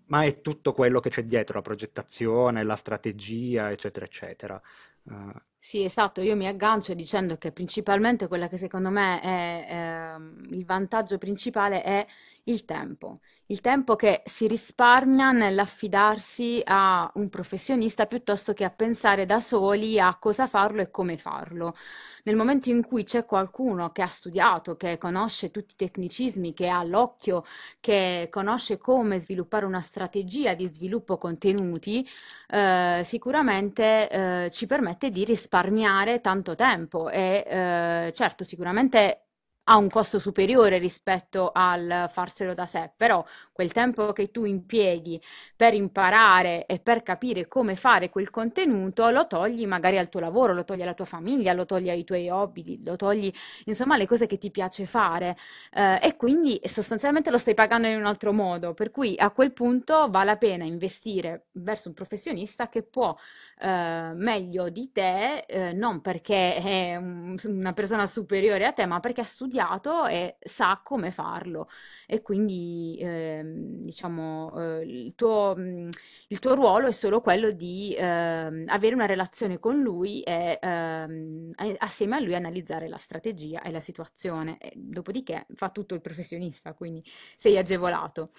ma 0.08 0.24
è 0.26 0.42
tutto 0.42 0.74
quello 0.74 1.00
che 1.00 1.10
c'è 1.10 1.24
dietro, 1.24 1.56
la 1.56 1.62
progettazione, 1.62 2.64
la 2.64 2.76
strategia, 2.76 3.72
eccetera, 3.72 4.06
eccetera. 4.06 4.62
Eh, 5.10 5.34
Sì, 5.62 5.84
esatto, 5.84 6.22
io 6.22 6.36
mi 6.38 6.48
aggancio 6.48 6.94
dicendo 6.94 7.38
che 7.38 7.52
principalmente 7.52 8.28
quella 8.28 8.48
che 8.48 8.58
secondo 8.58 8.90
me 8.90 9.20
è 9.20 9.66
ehm, 9.70 10.48
il 10.52 10.66
vantaggio 10.66 11.18
principale 11.18 11.84
è 11.84 12.06
il 12.46 12.64
tempo, 12.66 13.20
il 13.48 13.60
tempo 13.60 13.96
che 13.98 14.24
si 14.26 14.48
risparmia 14.48 15.32
nell'affidarsi 15.32 16.62
a 16.64 17.12
un 17.16 17.30
professionista 17.30 18.06
piuttosto 18.08 18.54
che 18.54 18.64
a 18.64 18.70
pensare 18.72 19.26
da 19.26 19.42
soli 19.42 20.00
a 20.00 20.16
cosa 20.18 20.48
farlo 20.48 20.82
e 20.82 20.90
come 20.92 21.18
farlo. 21.18 21.76
Nel 22.24 22.36
momento 22.36 22.70
in 22.70 22.86
cui 22.86 23.04
c'è 23.04 23.26
qualcuno 23.26 23.92
che 23.92 24.02
ha 24.02 24.08
studiato, 24.08 24.76
che 24.76 24.98
conosce 24.98 25.52
tutti 25.52 25.74
i 25.74 25.76
tecnicismi, 25.78 26.54
che 26.54 26.68
ha 26.70 26.84
l'occhio, 26.84 27.44
che 27.80 28.28
conosce 28.32 28.78
come 28.78 29.20
sviluppare 29.20 29.66
una 29.66 29.82
strategia 29.82 30.54
di 30.54 30.68
sviluppo 30.68 31.18
contenuti, 31.18 32.06
eh, 32.50 33.02
sicuramente 33.06 34.10
eh, 34.10 34.50
ci 34.52 34.66
permette 34.68 35.10
di 35.12 35.24
risparmiare 35.24 35.48
tanto 35.50 36.56
tempo 36.56 37.10
e 37.10 37.44
eh, 37.48 38.12
certo 38.14 38.44
sicuramente 38.44 39.24
ha 39.72 39.78
un 39.78 39.88
costo 39.88 40.18
superiore 40.18 40.80
rispetto 40.80 41.52
al 41.54 42.10
farselo 42.12 42.56
da 42.56 42.66
sé, 42.66 42.92
però 42.98 43.24
quel 43.52 43.72
tempo 43.72 44.14
che 44.14 44.32
tu 44.32 44.46
impieghi 44.46 45.22
per 45.56 45.76
imparare 45.76 46.66
e 46.66 46.80
per 46.80 47.04
capire 47.04 47.48
come 47.48 47.76
fare 47.76 48.10
quel 48.10 48.32
contenuto 48.32 49.10
lo 49.12 49.28
togli 49.28 49.68
magari 49.68 50.00
al 50.00 50.10
tuo 50.10 50.22
lavoro, 50.22 50.56
lo 50.56 50.64
togli 50.64 50.82
alla 50.82 50.96
tua 50.96 51.06
famiglia, 51.06 51.54
lo 51.54 51.66
togli 51.66 51.90
ai 51.90 52.04
tuoi 52.04 52.30
hobby, 52.30 52.84
lo 52.84 52.96
togli 52.96 53.32
insomma 53.66 53.94
alle 53.94 54.08
cose 54.08 54.26
che 54.26 54.40
ti 54.40 54.50
piace 54.50 54.88
fare 54.88 55.36
eh, 55.72 56.00
e 56.02 56.16
quindi 56.16 56.60
sostanzialmente 56.64 57.30
lo 57.30 57.38
stai 57.38 57.54
pagando 57.54 57.88
in 57.88 57.98
un 57.98 58.06
altro 58.06 58.34
modo, 58.34 58.74
per 58.74 58.90
cui 58.90 59.16
a 59.20 59.30
quel 59.30 59.54
punto 59.54 60.10
vale 60.10 60.28
la 60.30 60.38
pena 60.38 60.64
investire 60.64 61.48
verso 61.54 61.88
un 61.90 61.94
professionista 61.94 62.70
che 62.70 62.82
può 62.84 63.16
eh, 63.60 64.12
meglio 64.16 64.70
di 64.70 64.92
te, 64.92 65.40
eh, 65.48 65.74
non 65.74 66.02
perché 66.02 66.56
è 66.56 66.96
un- 66.96 67.36
una 67.46 67.74
persona 67.74 68.06
superiore 68.08 68.66
a 68.66 68.72
te, 68.74 68.86
ma 68.86 69.00
perché 69.00 69.22
ha 69.22 69.24
studiato 69.26 70.06
e 70.08 70.38
sa 70.42 70.80
come 70.84 71.12
farlo. 71.12 71.68
E 72.08 72.22
quindi, 72.22 72.98
ehm, 73.02 73.84
diciamo, 73.84 74.52
eh, 74.80 74.84
il 74.86 75.14
tuo, 75.16 75.56
mh, 75.56 75.90
il 76.30 76.40
tuo 76.40 76.56
ruolo 76.56 76.88
è 76.88 76.92
solo 76.92 77.22
quello 77.22 77.52
di 77.52 77.96
ehm, 77.98 78.66
avere 78.68 78.96
una 78.96 79.06
relazione 79.06 79.60
con 79.60 79.80
lui 79.82 80.22
ehm, 80.26 81.52
e 81.58 81.76
assieme 81.80 82.16
a 82.16 82.20
lui 82.20 82.36
analizzare 82.36 82.88
la 82.88 82.98
strategia 82.98 83.62
e 83.62 83.72
la 83.72 83.80
situazione. 83.80 84.58
E 84.60 84.72
dopodiché 84.76 85.46
fa 85.56 85.70
tutto 85.70 85.94
il 85.96 86.02
professionista, 86.02 86.74
quindi 86.74 87.04
sei 87.38 87.58
agevolato. 87.58 88.30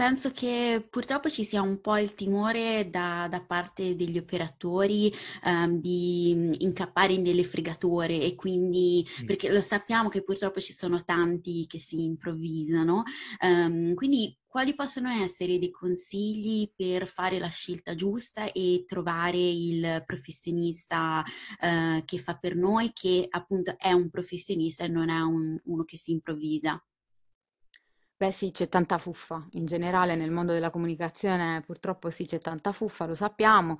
Penso 0.00 0.30
che 0.30 0.82
purtroppo 0.88 1.28
ci 1.28 1.44
sia 1.44 1.60
un 1.60 1.78
po' 1.82 1.98
il 1.98 2.14
timore 2.14 2.88
da, 2.88 3.28
da 3.30 3.42
parte 3.42 3.96
degli 3.96 4.16
operatori 4.16 5.12
ehm, 5.44 5.78
di 5.78 6.32
mm, 6.34 6.52
incappare 6.60 7.12
in 7.12 7.22
delle 7.22 7.44
fregature 7.44 8.18
e 8.18 8.34
quindi, 8.34 9.06
mm. 9.20 9.26
perché 9.26 9.52
lo 9.52 9.60
sappiamo 9.60 10.08
che 10.08 10.22
purtroppo 10.22 10.58
ci 10.58 10.72
sono 10.72 11.04
tanti 11.04 11.66
che 11.66 11.78
si 11.80 12.02
improvvisano, 12.02 13.02
ehm, 13.42 13.92
quindi 13.92 14.34
quali 14.46 14.74
possono 14.74 15.10
essere 15.10 15.58
dei 15.58 15.70
consigli 15.70 16.72
per 16.74 17.06
fare 17.06 17.38
la 17.38 17.48
scelta 17.48 17.94
giusta 17.94 18.50
e 18.52 18.84
trovare 18.86 19.36
il 19.36 20.02
professionista 20.06 21.22
eh, 21.60 22.02
che 22.06 22.16
fa 22.16 22.38
per 22.38 22.56
noi, 22.56 22.92
che 22.94 23.26
appunto 23.28 23.74
è 23.76 23.92
un 23.92 24.08
professionista 24.08 24.82
e 24.84 24.88
non 24.88 25.10
è 25.10 25.20
un- 25.20 25.60
uno 25.64 25.84
che 25.84 25.98
si 25.98 26.12
improvvisa? 26.12 26.82
Beh 28.20 28.30
sì, 28.32 28.50
c'è 28.50 28.68
tanta 28.68 28.98
fuffa, 28.98 29.46
in 29.52 29.64
generale 29.64 30.14
nel 30.14 30.30
mondo 30.30 30.52
della 30.52 30.68
comunicazione 30.68 31.62
purtroppo 31.64 32.10
sì, 32.10 32.26
c'è 32.26 32.38
tanta 32.38 32.70
fuffa, 32.70 33.06
lo 33.06 33.14
sappiamo, 33.14 33.78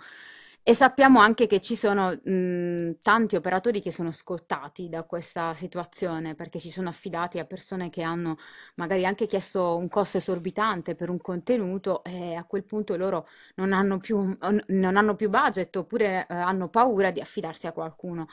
e 0.63 0.73
sappiamo 0.75 1.21
anche 1.21 1.47
che 1.47 1.61
ci 1.61 1.77
sono 1.77 2.11
mh, 2.23 3.01
tanti 3.03 3.37
operatori 3.37 3.83
che 3.83 3.93
sono 3.93 4.11
scottati 4.13 4.89
da 4.89 5.03
questa 5.05 5.53
situazione 5.55 6.35
perché 6.35 6.59
si 6.59 6.71
sono 6.71 6.89
affidati 6.89 7.39
a 7.39 7.45
persone 7.45 7.91
che 7.91 8.01
hanno 8.03 8.39
magari 8.77 9.05
anche 9.05 9.27
chiesto 9.27 9.77
un 9.77 9.89
costo 9.89 10.17
esorbitante 10.17 10.95
per 10.95 11.11
un 11.11 11.21
contenuto 11.21 12.03
e 12.05 12.35
a 12.35 12.45
quel 12.45 12.65
punto 12.65 12.97
loro 12.97 13.29
non 13.57 13.73
hanno 13.75 13.99
più, 14.01 14.37
non 14.69 14.97
hanno 14.97 15.17
più 15.17 15.29
budget 15.29 15.77
oppure 15.77 16.27
eh, 16.27 16.35
hanno 16.35 16.69
paura 16.71 17.11
di 17.11 17.21
affidarsi 17.21 17.67
a 17.67 17.73
qualcuno. 17.73 18.27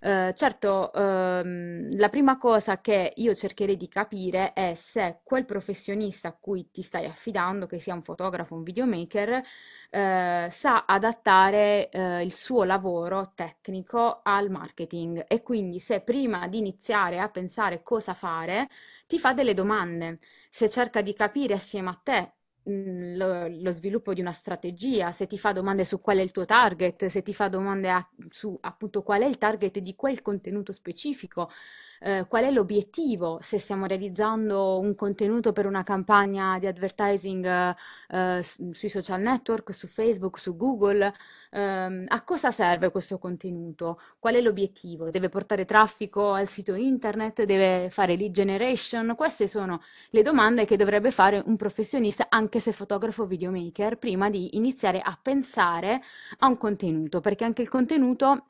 Eh, 0.00 0.32
certo, 0.36 0.92
ehm, 0.92 1.96
la 1.96 2.08
prima 2.10 2.36
cosa 2.38 2.80
che 2.80 3.12
io 3.16 3.34
cercherei 3.34 3.76
di 3.76 3.88
capire 3.88 4.52
è 4.52 4.74
se 4.74 5.20
quel 5.24 5.44
professionista 5.46 6.28
a 6.28 6.36
cui 6.38 6.70
ti 6.70 6.82
stai 6.82 7.06
affidando, 7.06 7.66
che 7.66 7.80
sia 7.80 7.94
un 7.94 8.02
fotografo, 8.02 8.54
un 8.54 8.62
videomaker, 8.62 9.42
eh, 9.90 10.48
sa 10.50 10.84
adattare 10.86 11.88
eh, 11.90 12.22
il 12.24 12.32
suo 12.34 12.64
lavoro 12.64 13.32
tecnico 13.34 14.20
al 14.22 14.50
marketing 14.50 15.24
e 15.28 15.42
quindi 15.42 15.78
se 15.78 16.00
prima 16.00 16.46
di 16.48 16.58
iniziare 16.58 17.18
a 17.18 17.28
pensare 17.28 17.82
cosa 17.82 18.12
fare, 18.14 18.68
ti 19.06 19.18
fa 19.18 19.32
delle 19.32 19.54
domande, 19.54 20.16
se 20.50 20.68
cerca 20.68 21.00
di 21.00 21.14
capire 21.14 21.54
assieme 21.54 21.88
a 21.90 22.00
te 22.02 22.32
lo, 22.68 23.48
lo 23.48 23.70
sviluppo 23.70 24.12
di 24.12 24.20
una 24.20 24.32
strategia, 24.32 25.12
se 25.12 25.26
ti 25.26 25.38
fa 25.38 25.52
domande 25.52 25.84
su 25.84 26.00
qual 26.00 26.18
è 26.18 26.22
il 26.22 26.32
tuo 26.32 26.44
target, 26.44 27.06
se 27.06 27.22
ti 27.22 27.32
fa 27.34 27.48
domande 27.48 27.90
a- 27.90 28.08
su 28.30 28.56
appunto 28.62 29.02
qual 29.02 29.22
è 29.22 29.26
il 29.26 29.38
target 29.38 29.78
di 29.78 29.94
quel 29.94 30.22
contenuto 30.22 30.72
specifico, 30.72 31.50
eh, 32.00 32.26
qual 32.28 32.44
è 32.44 32.50
l'obiettivo, 32.50 33.38
se 33.42 33.58
stiamo 33.58 33.86
realizzando 33.86 34.78
un 34.78 34.94
contenuto 34.94 35.52
per 35.52 35.66
una 35.66 35.82
campagna 35.82 36.58
di 36.58 36.66
advertising 36.66 37.44
eh, 37.44 37.74
eh, 38.08 38.42
sui 38.42 38.88
social 38.88 39.20
network, 39.20 39.72
su 39.74 39.86
Facebook, 39.86 40.38
su 40.38 40.56
Google, 40.56 41.12
ehm, 41.50 42.04
a 42.08 42.22
cosa 42.22 42.50
serve 42.50 42.90
questo 42.90 43.18
contenuto? 43.18 44.00
Qual 44.18 44.34
è 44.34 44.40
l'obiettivo? 44.40 45.10
Deve 45.10 45.28
portare 45.28 45.64
traffico 45.64 46.32
al 46.32 46.48
sito 46.48 46.74
internet? 46.74 47.44
Deve 47.44 47.90
fare 47.90 48.16
lead 48.16 48.32
generation? 48.32 49.14
Queste 49.16 49.46
sono 49.48 49.80
le 50.10 50.22
domande 50.22 50.64
che 50.64 50.76
dovrebbe 50.76 51.10
fare 51.10 51.42
un 51.44 51.56
professionista, 51.56 52.26
anche 52.28 52.60
se 52.60 52.72
fotografo 52.72 53.22
o 53.22 53.26
videomaker, 53.26 53.98
prima 53.98 54.30
di 54.30 54.56
iniziare 54.56 55.00
a 55.00 55.18
pensare 55.20 56.00
a 56.38 56.46
un 56.46 56.56
contenuto, 56.56 57.20
perché 57.20 57.44
anche 57.44 57.62
il 57.62 57.68
contenuto 57.68 58.46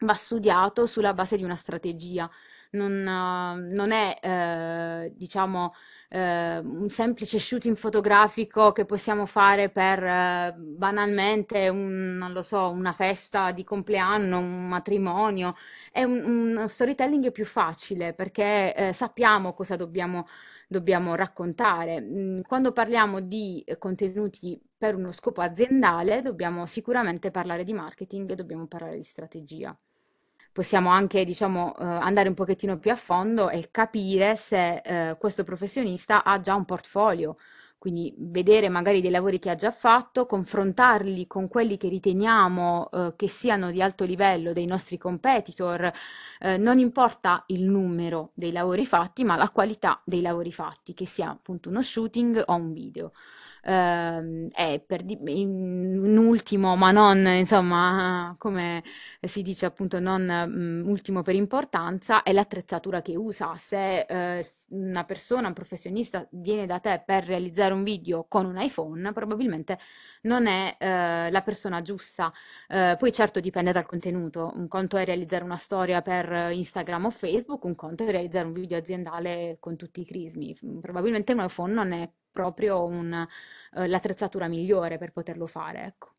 va 0.00 0.14
studiato 0.14 0.86
sulla 0.86 1.14
base 1.14 1.36
di 1.36 1.44
una 1.44 1.56
strategia 1.56 2.30
non, 2.76 3.70
non 3.72 3.90
è, 3.90 4.18
eh, 4.20 5.12
diciamo, 5.14 5.72
eh, 6.08 6.58
un 6.58 6.88
semplice 6.88 7.38
shooting 7.38 7.74
fotografico 7.76 8.72
che 8.72 8.84
possiamo 8.84 9.26
fare 9.26 9.70
per 9.70 10.02
eh, 10.02 10.54
banalmente 10.56 11.68
un, 11.68 12.40
so, 12.42 12.70
una 12.70 12.92
festa 12.92 13.50
di 13.52 13.64
compleanno, 13.64 14.38
un 14.38 14.68
matrimonio. 14.68 15.54
È 15.90 16.02
un, 16.04 16.56
un 16.56 16.68
storytelling 16.68 17.32
più 17.32 17.44
facile 17.44 18.14
perché 18.14 18.74
eh, 18.74 18.92
sappiamo 18.92 19.52
cosa 19.54 19.76
dobbiamo 19.76 20.26
dobbiamo 20.68 21.14
raccontare. 21.14 22.00
Mm, 22.00 22.40
quando 22.42 22.72
parliamo 22.72 23.20
di 23.20 23.64
contenuti 23.78 24.60
per 24.76 24.94
uno 24.96 25.12
scopo 25.12 25.40
aziendale, 25.40 26.22
dobbiamo 26.22 26.66
sicuramente 26.66 27.30
parlare 27.30 27.64
di 27.64 27.72
marketing 27.72 28.30
e 28.30 28.34
dobbiamo 28.34 28.66
parlare 28.66 28.96
di 28.96 29.02
strategia 29.02 29.74
possiamo 30.56 30.88
anche, 30.88 31.26
diciamo, 31.26 31.76
eh, 31.78 31.84
andare 31.84 32.28
un 32.30 32.34
pochettino 32.34 32.78
più 32.78 32.90
a 32.90 32.96
fondo 32.96 33.50
e 33.50 33.68
capire 33.70 34.36
se 34.36 34.76
eh, 34.78 35.16
questo 35.18 35.44
professionista 35.44 36.24
ha 36.24 36.40
già 36.40 36.54
un 36.54 36.64
portfolio, 36.64 37.36
quindi 37.76 38.14
vedere 38.16 38.70
magari 38.70 39.02
dei 39.02 39.10
lavori 39.10 39.38
che 39.38 39.50
ha 39.50 39.54
già 39.54 39.70
fatto, 39.70 40.24
confrontarli 40.24 41.26
con 41.26 41.46
quelli 41.48 41.76
che 41.76 41.88
riteniamo 41.88 42.88
eh, 42.90 43.12
che 43.16 43.28
siano 43.28 43.70
di 43.70 43.82
alto 43.82 44.06
livello 44.06 44.54
dei 44.54 44.64
nostri 44.64 44.96
competitor, 44.96 45.92
eh, 46.38 46.56
non 46.56 46.78
importa 46.78 47.44
il 47.48 47.64
numero 47.64 48.30
dei 48.32 48.50
lavori 48.50 48.86
fatti, 48.86 49.24
ma 49.24 49.36
la 49.36 49.50
qualità 49.50 50.00
dei 50.06 50.22
lavori 50.22 50.52
fatti, 50.52 50.94
che 50.94 51.04
sia 51.04 51.28
appunto 51.28 51.68
uno 51.68 51.82
shooting 51.82 52.44
o 52.46 52.54
un 52.54 52.72
video 52.72 53.12
eh, 53.66 54.46
è 54.52 54.80
per 54.86 55.02
di- 55.02 55.18
in 55.24 56.16
ultimo, 56.16 56.76
ma 56.76 56.92
non 56.92 57.18
insomma, 57.26 58.34
come 58.38 58.82
si 59.20 59.42
dice 59.42 59.66
appunto, 59.66 59.98
non 59.98 60.22
mh, 60.22 60.88
ultimo 60.88 61.22
per 61.22 61.34
importanza, 61.34 62.22
è 62.22 62.32
l'attrezzatura 62.32 63.02
che 63.02 63.16
usa. 63.16 63.54
Se 63.56 64.00
eh, 64.00 64.46
una 64.68 65.04
persona, 65.04 65.48
un 65.48 65.54
professionista 65.54 66.26
viene 66.30 66.66
da 66.66 66.78
te 66.78 67.02
per 67.04 67.24
realizzare 67.24 67.74
un 67.74 67.82
video 67.82 68.26
con 68.28 68.46
un 68.46 68.60
iPhone, 68.60 69.12
probabilmente 69.12 69.78
non 70.22 70.46
è 70.46 70.76
eh, 70.78 71.30
la 71.30 71.42
persona 71.42 71.82
giusta. 71.82 72.32
Eh, 72.68 72.96
poi 72.98 73.12
certo 73.12 73.40
dipende 73.40 73.72
dal 73.72 73.86
contenuto, 73.86 74.52
un 74.54 74.68
conto 74.68 74.96
è 74.96 75.04
realizzare 75.04 75.44
una 75.44 75.56
storia 75.56 76.02
per 76.02 76.50
Instagram 76.52 77.06
o 77.06 77.10
Facebook, 77.10 77.64
un 77.64 77.74
conto 77.74 78.04
è 78.04 78.10
realizzare 78.10 78.46
un 78.46 78.52
video 78.52 78.78
aziendale 78.78 79.56
con 79.60 79.76
tutti 79.76 80.00
i 80.00 80.04
crismi. 80.04 80.56
Probabilmente 80.80 81.32
un 81.32 81.40
iPhone 81.44 81.72
non 81.72 81.92
è 81.92 82.08
proprio 82.36 82.84
un, 82.84 83.12
eh, 83.14 83.86
l'attrezzatura 83.88 84.46
migliore 84.46 84.98
per 84.98 85.12
poterlo 85.12 85.46
fare, 85.46 85.84
ecco. 85.84 86.10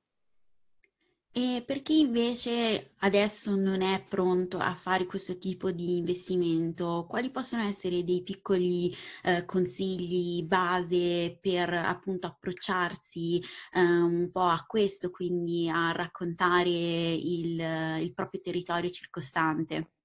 E 1.31 1.63
per 1.63 1.83
chi 1.83 2.00
invece 2.00 2.93
adesso 3.01 3.55
non 3.55 3.81
è 3.83 4.03
pronto 4.03 4.57
a 4.57 4.74
fare 4.74 5.05
questo 5.05 5.38
tipo 5.38 5.69
di 5.69 5.97
investimento, 5.97 7.05
quali 7.07 7.29
possono 7.29 7.62
essere 7.62 8.03
dei 8.03 8.24
piccoli 8.24 8.91
eh, 9.24 9.45
consigli 9.45 10.43
base 10.43 11.38
per 11.39 11.71
appunto 11.74 12.25
approcciarsi 12.25 13.39
eh, 13.74 13.81
un 13.81 14.31
po' 14.31 14.47
a 14.47 14.65
questo, 14.67 15.12
quindi 15.12 15.69
a 15.69 15.91
raccontare 15.91 16.69
il, 16.69 17.59
il 18.01 18.13
proprio 18.15 18.41
territorio 18.41 18.89
circostante? 18.89 19.97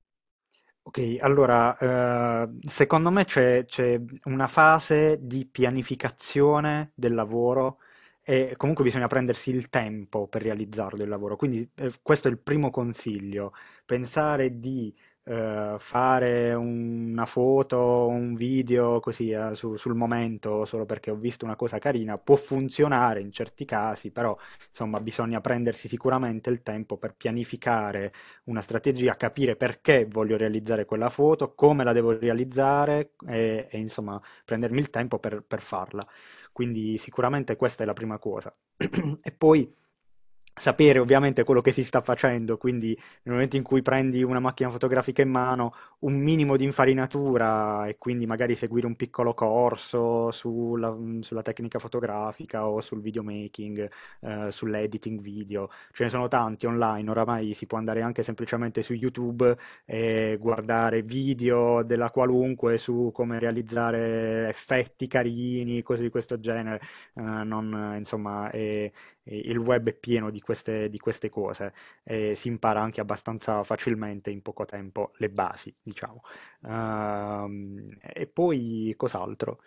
Ok, 0.84 1.16
allora, 1.20 1.76
eh, 1.78 2.48
secondo 2.68 3.10
me 3.10 3.24
c'è 3.24 3.64
una 4.24 4.48
fase 4.48 5.18
di 5.22 5.46
pianificazione 5.46 6.90
del 6.94 7.14
lavoro 7.14 7.78
e 8.20 8.54
comunque 8.56 8.82
bisogna 8.84 9.06
prendersi 9.06 9.50
il 9.50 9.68
tempo 9.70 10.26
per 10.26 10.42
realizzarlo 10.42 11.02
il 11.04 11.08
lavoro. 11.08 11.36
Quindi 11.36 11.68
eh, 11.76 11.92
questo 12.02 12.26
è 12.28 12.30
il 12.32 12.38
primo 12.40 12.70
consiglio, 12.70 13.52
pensare 13.86 14.58
di 14.58 14.92
eh, 15.24 15.76
fare 15.78 16.52
una 16.54 17.26
foto, 17.26 18.06
un 18.08 18.34
video 18.34 19.00
così 19.00 19.30
eh, 19.30 19.54
su- 19.54 19.76
sul 19.76 19.94
momento 19.94 20.64
solo 20.64 20.84
perché 20.86 21.10
ho 21.10 21.16
visto 21.16 21.44
una 21.44 21.56
cosa 21.56 21.78
carina 21.78 22.18
può 22.18 22.36
funzionare 22.36 23.20
in 23.20 23.30
certi 23.32 23.64
casi, 23.64 24.10
però 24.10 24.36
insomma 24.68 25.00
bisogna 25.00 25.40
prendersi 25.40 25.88
sicuramente 25.88 26.50
il 26.50 26.62
tempo 26.62 26.96
per 26.96 27.14
pianificare 27.14 28.12
una 28.44 28.60
strategia, 28.60 29.16
capire 29.16 29.56
perché 29.56 30.06
voglio 30.10 30.36
realizzare 30.36 30.84
quella 30.84 31.08
foto, 31.08 31.54
come 31.54 31.84
la 31.84 31.92
devo 31.92 32.18
realizzare 32.18 33.12
e, 33.26 33.68
e, 33.70 33.78
insomma 33.78 34.20
prendermi 34.44 34.78
il 34.80 34.90
tempo 34.90 35.18
per, 35.18 35.42
per 35.46 35.60
farla. 35.60 36.06
Quindi 36.52 36.98
sicuramente 36.98 37.56
questa 37.56 37.82
è 37.82 37.86
la 37.86 37.92
prima 37.92 38.18
cosa. 38.18 38.54
e 39.22 39.32
poi 39.32 39.70
sapere 40.54 40.98
ovviamente 40.98 41.44
quello 41.44 41.60
che 41.60 41.72
si 41.72 41.82
sta 41.84 42.00
facendo, 42.00 42.56
quindi 42.56 42.96
nel 43.22 43.34
momento 43.34 43.56
in 43.56 43.62
cui 43.62 43.82
prendi 43.82 44.22
una 44.22 44.40
macchina 44.40 44.70
fotografica 44.70 45.22
in 45.22 45.30
mano, 45.30 45.74
un 46.00 46.14
minimo 46.14 46.56
di 46.56 46.64
infarinatura 46.64 47.86
e 47.86 47.96
quindi 47.98 48.26
magari 48.26 48.54
seguire 48.54 48.86
un 48.86 48.96
piccolo 48.96 49.34
corso 49.34 50.30
sulla, 50.30 50.96
sulla 51.20 51.42
tecnica 51.42 51.78
fotografica 51.78 52.66
o 52.66 52.80
sul 52.80 53.00
videomaking, 53.00 53.90
eh, 54.20 54.50
sull'editing 54.50 55.20
video. 55.20 55.70
Ce 55.92 56.04
ne 56.04 56.10
sono 56.10 56.28
tanti 56.28 56.66
online, 56.66 57.10
oramai 57.10 57.54
si 57.54 57.66
può 57.66 57.78
andare 57.78 58.02
anche 58.02 58.22
semplicemente 58.22 58.82
su 58.82 58.92
YouTube 58.94 59.56
e 59.84 60.36
guardare 60.38 61.02
video 61.02 61.82
della 61.82 62.10
qualunque 62.10 62.78
su 62.78 63.10
come 63.12 63.38
realizzare 63.38 64.48
effetti 64.48 65.06
carini, 65.06 65.82
cose 65.82 66.02
di 66.02 66.10
questo 66.10 66.38
genere. 66.40 66.80
Eh, 67.14 67.22
non, 67.22 67.94
insomma, 67.96 68.50
è, 68.50 68.90
il 69.24 69.56
web 69.58 69.88
è 69.88 69.94
pieno 69.94 70.30
di 70.30 70.40
queste, 70.40 70.88
di 70.88 70.98
queste 70.98 71.28
cose 71.30 71.72
e 72.02 72.34
si 72.34 72.48
impara 72.48 72.80
anche 72.80 73.00
abbastanza 73.00 73.62
facilmente 73.62 74.30
in 74.30 74.42
poco 74.42 74.64
tempo 74.64 75.12
le 75.16 75.30
basi, 75.30 75.74
diciamo. 75.82 76.22
Uh, 76.60 77.88
e 78.00 78.26
poi 78.26 78.94
cos'altro? 78.96 79.60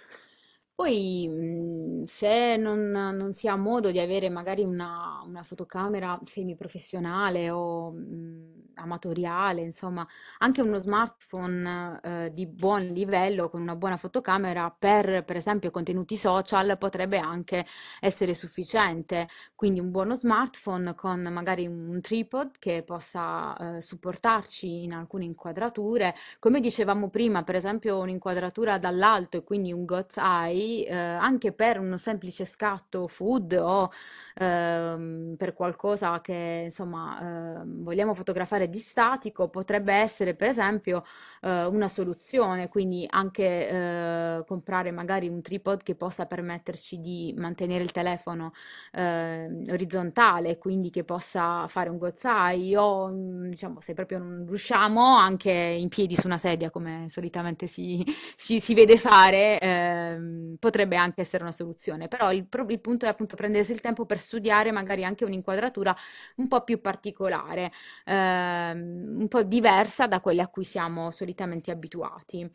Poi, 0.75 1.25
mh, 1.29 2.03
se 2.05 2.57
non, 2.57 2.89
non 2.91 3.33
si 3.33 3.47
ha 3.47 3.55
modo 3.55 3.91
di 3.91 3.99
avere 3.99 4.29
magari 4.29 4.61
una, 4.63 5.21
una 5.25 5.41
fotocamera 5.41 6.19
semiprofessionale 6.25 7.49
o 7.49 7.91
mh, 7.91 8.63
amatoriale, 8.75 9.61
insomma, 9.61 10.05
anche 10.39 10.61
uno 10.61 10.77
smartphone 10.77 11.99
eh, 12.03 12.31
di 12.33 12.45
buon 12.45 12.81
livello 12.88 13.49
con 13.49 13.61
una 13.61 13.77
buona 13.77 13.95
fotocamera 13.95 14.69
per, 14.77 15.23
per 15.23 15.38
esempio, 15.38 15.71
contenuti 15.71 16.17
social 16.17 16.77
potrebbe 16.77 17.19
anche 17.19 17.65
essere 18.01 18.33
sufficiente. 18.33 19.27
Quindi 19.55 19.79
un 19.79 19.91
buono 19.91 20.15
smartphone 20.15 20.93
con 20.93 21.21
magari 21.21 21.65
un 21.67 22.01
tripod 22.01 22.51
che 22.59 22.83
possa 22.83 23.77
eh, 23.77 23.81
supportarci 23.81 24.83
in 24.83 24.91
alcune 24.93 25.23
inquadrature. 25.23 26.13
Come 26.39 26.59
dicevamo 26.59 27.09
prima, 27.09 27.43
per 27.43 27.55
esempio, 27.55 27.99
un'inquadratura 27.99 28.77
dall'alto 28.77 29.38
e 29.38 29.43
quindi 29.43 29.71
un 29.71 29.85
God's 29.85 30.17
Eye 30.17 30.64
eh, 30.84 30.93
anche 30.93 31.51
per 31.51 31.80
un 31.80 31.97
semplice 31.97 32.45
scatto 32.45 33.08
food 33.08 33.54
o 33.54 33.91
ehm, 34.36 35.36
per 35.38 35.54
qualcosa 35.54 36.19
che 36.21 36.63
insomma 36.65 37.62
eh, 37.62 37.63
vogliamo 37.65 38.13
fotografare 38.13 38.69
di 38.69 38.80
statico 38.80 39.49
potrebbe 39.49 39.93
essere 39.93 40.36
per 40.36 40.47
esempio 40.49 41.01
eh, 41.41 41.65
una 41.65 41.88
soluzione, 41.88 42.67
quindi 42.69 43.06
anche 43.10 43.69
eh, 43.69 44.43
comprare 44.47 44.91
magari 44.91 45.28
un 45.28 45.41
tripod 45.41 45.84
che 45.84 45.95
possa 45.95 46.25
permetterci 46.25 46.99
di 46.99 47.34
mantenere 47.38 47.84
il 47.84 47.91
telefono 47.91 48.54
ehm, 48.91 49.65
orizzontale, 49.69 50.58
quindi 50.58 50.89
che 50.89 51.04
possa 51.04 51.67
fare 51.67 51.89
un 51.89 51.97
gozzai 51.97 52.75
o 52.75 53.10
mm, 53.12 53.49
diciamo 53.49 53.80
se 53.82 53.93
proprio 53.93 54.19
non 54.19 54.45
riusciamo 54.47 55.17
anche 55.17 55.51
in 55.51 55.89
piedi 55.89 56.15
su 56.15 56.28
una 56.28 56.38
sedia 56.38 56.69
come 56.69 57.08
solitamente 57.10 57.67
si, 57.67 58.04
si, 58.36 58.60
si 58.60 58.73
vede 58.73 58.97
fare, 58.97 59.60
ehm, 59.60 60.55
potrebbe 60.60 60.96
anche 60.96 61.22
essere 61.22 61.44
una 61.44 61.52
soluzione, 61.52 62.08
però 62.08 62.32
il, 62.32 62.48
il 62.70 62.80
punto 62.82 63.06
è 63.06 63.10
appunto 63.10 63.36
prendersi 63.36 63.72
il 63.72 63.82
tempo 63.82 64.06
per 64.06 64.20
studiare 64.20 64.72
magari 64.72 65.04
anche 65.04 65.26
un'inquadratura 65.26 65.96
un 66.38 66.48
po' 66.48 66.63
più 66.63 66.82
particolare, 66.82 67.72
ehm, 68.06 69.15
un 69.20 69.28
po' 69.28 69.44
diversa 69.44 70.08
da 70.08 70.20
quelle 70.22 70.41
a 70.41 70.48
cui 70.48 70.63
siamo 70.63 71.12
solitamente 71.12 71.72
abituati. 71.72 72.50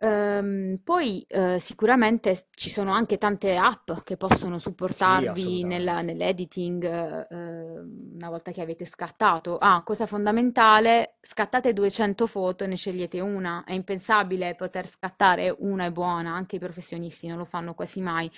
Ehm, 0.00 0.80
poi 0.82 1.22
eh, 1.28 1.58
sicuramente 1.60 2.46
ci 2.54 2.70
sono 2.70 2.92
anche 2.92 3.18
tante 3.18 3.56
app 3.56 3.90
che 4.04 4.16
possono 4.16 4.58
Sì, 4.86 5.26
supportarvi 5.26 5.64
nella- 5.64 6.00
assolutamente. 6.00 6.02
nell'editing 6.02 6.82
eh, 7.30 7.78
una 7.80 8.28
volta 8.30 8.52
che 8.52 8.62
avete 8.62 8.84
scattato. 8.86 9.58
Ah, 9.58 9.82
cosa 9.84 10.06
fondamentale, 10.06 11.16
scattate 11.20 11.72
200 11.74 12.26
foto 12.26 12.64
e 12.64 12.66
ne 12.68 12.76
scegliete 12.76 13.20
una. 13.20 13.64
È 13.64 13.72
impensabile 13.74 14.54
poter 14.54 14.86
scattare 14.88 15.54
una 15.58 15.84
e 15.86 15.92
buona, 15.92 16.32
anche 16.34 16.56
i 16.56 16.58
professionisti 16.58 17.26
non 17.28 17.36
lo 17.38 17.44
fanno 17.44 17.74
quasi 17.74 18.00
mai. 18.00 18.30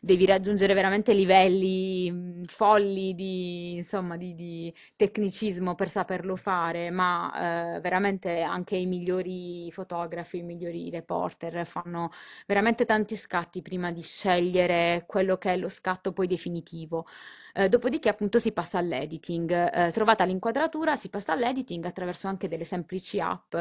Devi 0.00 0.26
raggiungere 0.26 0.74
veramente 0.74 1.12
livelli 1.12 2.10
mh, 2.10 2.44
folli 2.46 3.14
di, 3.14 3.76
insomma, 3.76 4.16
di, 4.16 4.34
di 4.34 4.72
tecnicismo 4.96 5.74
per 5.74 5.88
saperlo 5.88 6.36
fare, 6.36 6.90
ma 6.90 7.76
eh, 7.76 7.80
veramente 7.80 8.40
anche 8.42 8.76
i 8.76 8.86
migliori 8.86 9.70
fotografi, 9.72 10.38
i 10.38 10.42
migliori 10.42 10.90
reporter 10.90 11.66
fanno 11.66 12.10
veramente 12.46 12.84
tanti 12.84 13.16
scatti 13.16 13.62
prima 13.62 13.90
di 13.92 14.02
scegliere 14.02 15.04
quello 15.06 15.36
che 15.36 15.52
è 15.54 15.56
lo 15.56 15.68
scatto 15.68 16.12
poi 16.12 16.26
definitivo. 16.26 17.06
Eh, 17.58 17.68
dopodiché 17.68 18.08
appunto 18.08 18.38
si 18.38 18.52
passa 18.52 18.78
all'editing. 18.78 19.50
Eh, 19.50 19.90
trovata 19.90 20.22
l'inquadratura, 20.22 20.94
si 20.94 21.08
passa 21.08 21.32
all'editing 21.32 21.84
attraverso 21.84 22.28
anche 22.28 22.46
delle 22.46 22.64
semplici 22.64 23.18
app 23.18 23.52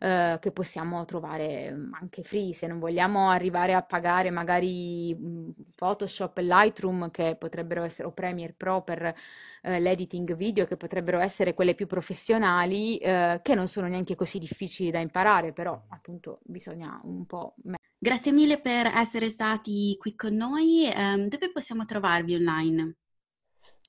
eh, 0.00 0.36
che 0.38 0.52
possiamo 0.52 1.02
trovare 1.06 1.72
mm, 1.72 1.94
anche 1.94 2.22
free, 2.22 2.52
se 2.52 2.66
non 2.66 2.78
vogliamo 2.78 3.30
arrivare 3.30 3.72
a 3.72 3.80
pagare 3.80 4.28
magari 4.28 5.16
mm, 5.18 5.48
Photoshop 5.74 6.36
e 6.36 6.42
Lightroom 6.42 7.10
che 7.10 7.36
potrebbero 7.38 7.84
essere, 7.84 8.06
o 8.06 8.12
Premiere 8.12 8.52
Pro 8.54 8.82
per 8.82 9.14
eh, 9.62 9.80
l'editing 9.80 10.36
video, 10.36 10.66
che 10.66 10.76
potrebbero 10.76 11.18
essere 11.18 11.54
quelle 11.54 11.74
più 11.74 11.86
professionali, 11.86 12.98
eh, 12.98 13.40
che 13.42 13.54
non 13.54 13.66
sono 13.66 13.86
neanche 13.86 14.14
così 14.14 14.38
difficili 14.38 14.90
da 14.90 14.98
imparare, 14.98 15.54
però 15.54 15.84
appunto 15.88 16.40
bisogna 16.42 17.00
un 17.04 17.24
po'... 17.24 17.54
Grazie 17.98 18.30
mille 18.30 18.60
per 18.60 18.92
essere 18.94 19.30
stati 19.30 19.96
qui 19.98 20.14
con 20.14 20.34
noi. 20.34 20.86
Ehm, 20.94 21.28
dove 21.28 21.50
possiamo 21.50 21.86
trovarvi 21.86 22.34
online? 22.34 22.96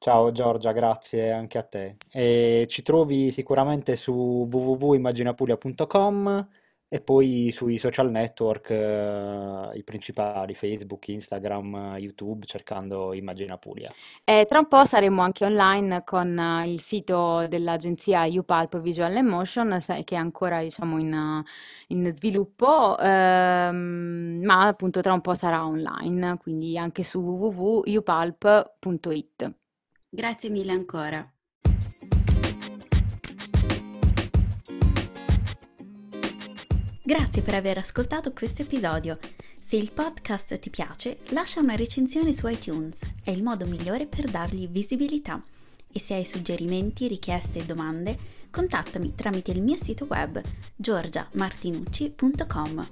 Ciao 0.02 0.32
Giorgia, 0.32 0.72
grazie 0.72 1.30
anche 1.34 1.58
a 1.58 1.64
te. 1.64 1.98
E 2.14 2.66
ci 2.70 2.84
trovi 2.84 3.32
sicuramente 3.32 3.98
su 3.98 4.48
www.immaginapulia.com 4.50 6.48
e 6.88 7.02
poi 7.02 7.52
sui 7.52 7.78
social 7.78 8.10
network, 8.10 8.70
eh, 8.70 9.72
i 9.74 9.84
principali, 9.84 10.56
Facebook, 10.56 11.06
Instagram, 11.10 11.98
YouTube, 11.98 12.46
cercando 12.46 13.14
Immagina 13.14 13.58
Puglia. 13.58 13.92
E 14.24 14.46
tra 14.48 14.60
un 14.60 14.70
po' 14.70 14.86
saremo 14.86 15.22
anche 15.22 15.44
online 15.44 16.04
con 16.06 16.40
eh, 16.40 16.72
il 16.72 16.80
sito 16.80 17.46
dell'agenzia 17.48 18.24
UPulp 18.26 18.80
Visual 18.80 19.14
Emotion, 19.14 19.84
che 19.86 20.16
è 20.16 20.18
ancora, 20.18 20.62
diciamo, 20.62 20.98
in, 20.98 21.14
eh, 21.14 21.44
in 21.88 22.10
sviluppo, 22.16 22.98
ehm, 22.98 24.40
ma 24.46 24.66
appunto 24.68 25.02
tra 25.02 25.12
un 25.12 25.20
po' 25.22 25.34
sarà 25.34 25.66
online, 25.66 26.38
quindi 26.38 26.78
anche 26.78 27.04
su 27.04 27.20
www.upulp.it. 27.20 27.94
Grazie 30.12 30.50
mille 30.50 30.72
ancora. 30.72 31.24
Grazie 37.04 37.44
per 37.44 37.54
aver 37.54 37.78
ascoltato 37.78 38.34
questo 38.34 38.64
episodio. 38.64 39.20
Se 39.52 39.76
il 39.76 39.92
podcast 39.92 40.58
ti 40.58 40.72
piace, 40.72 41.20
lascia 41.28 41.60
una 41.60 41.76
recensione 41.76 42.34
su 42.34 42.48
iTunes, 42.48 43.02
è 43.24 43.30
il 43.30 43.44
modo 43.44 43.68
migliore 43.68 44.08
per 44.08 44.32
dargli 44.32 44.68
visibilità. 44.68 45.40
E 45.92 46.00
se 46.00 46.16
hai 46.16 46.26
suggerimenti, 46.26 47.08
richieste 47.08 47.60
e 47.60 47.66
domande, 47.66 48.18
contattami 48.50 49.14
tramite 49.14 49.52
il 49.52 49.62
mio 49.62 49.78
sito 49.78 50.08
web 50.10 50.42
giorgiamartinucci.com. 50.76 52.88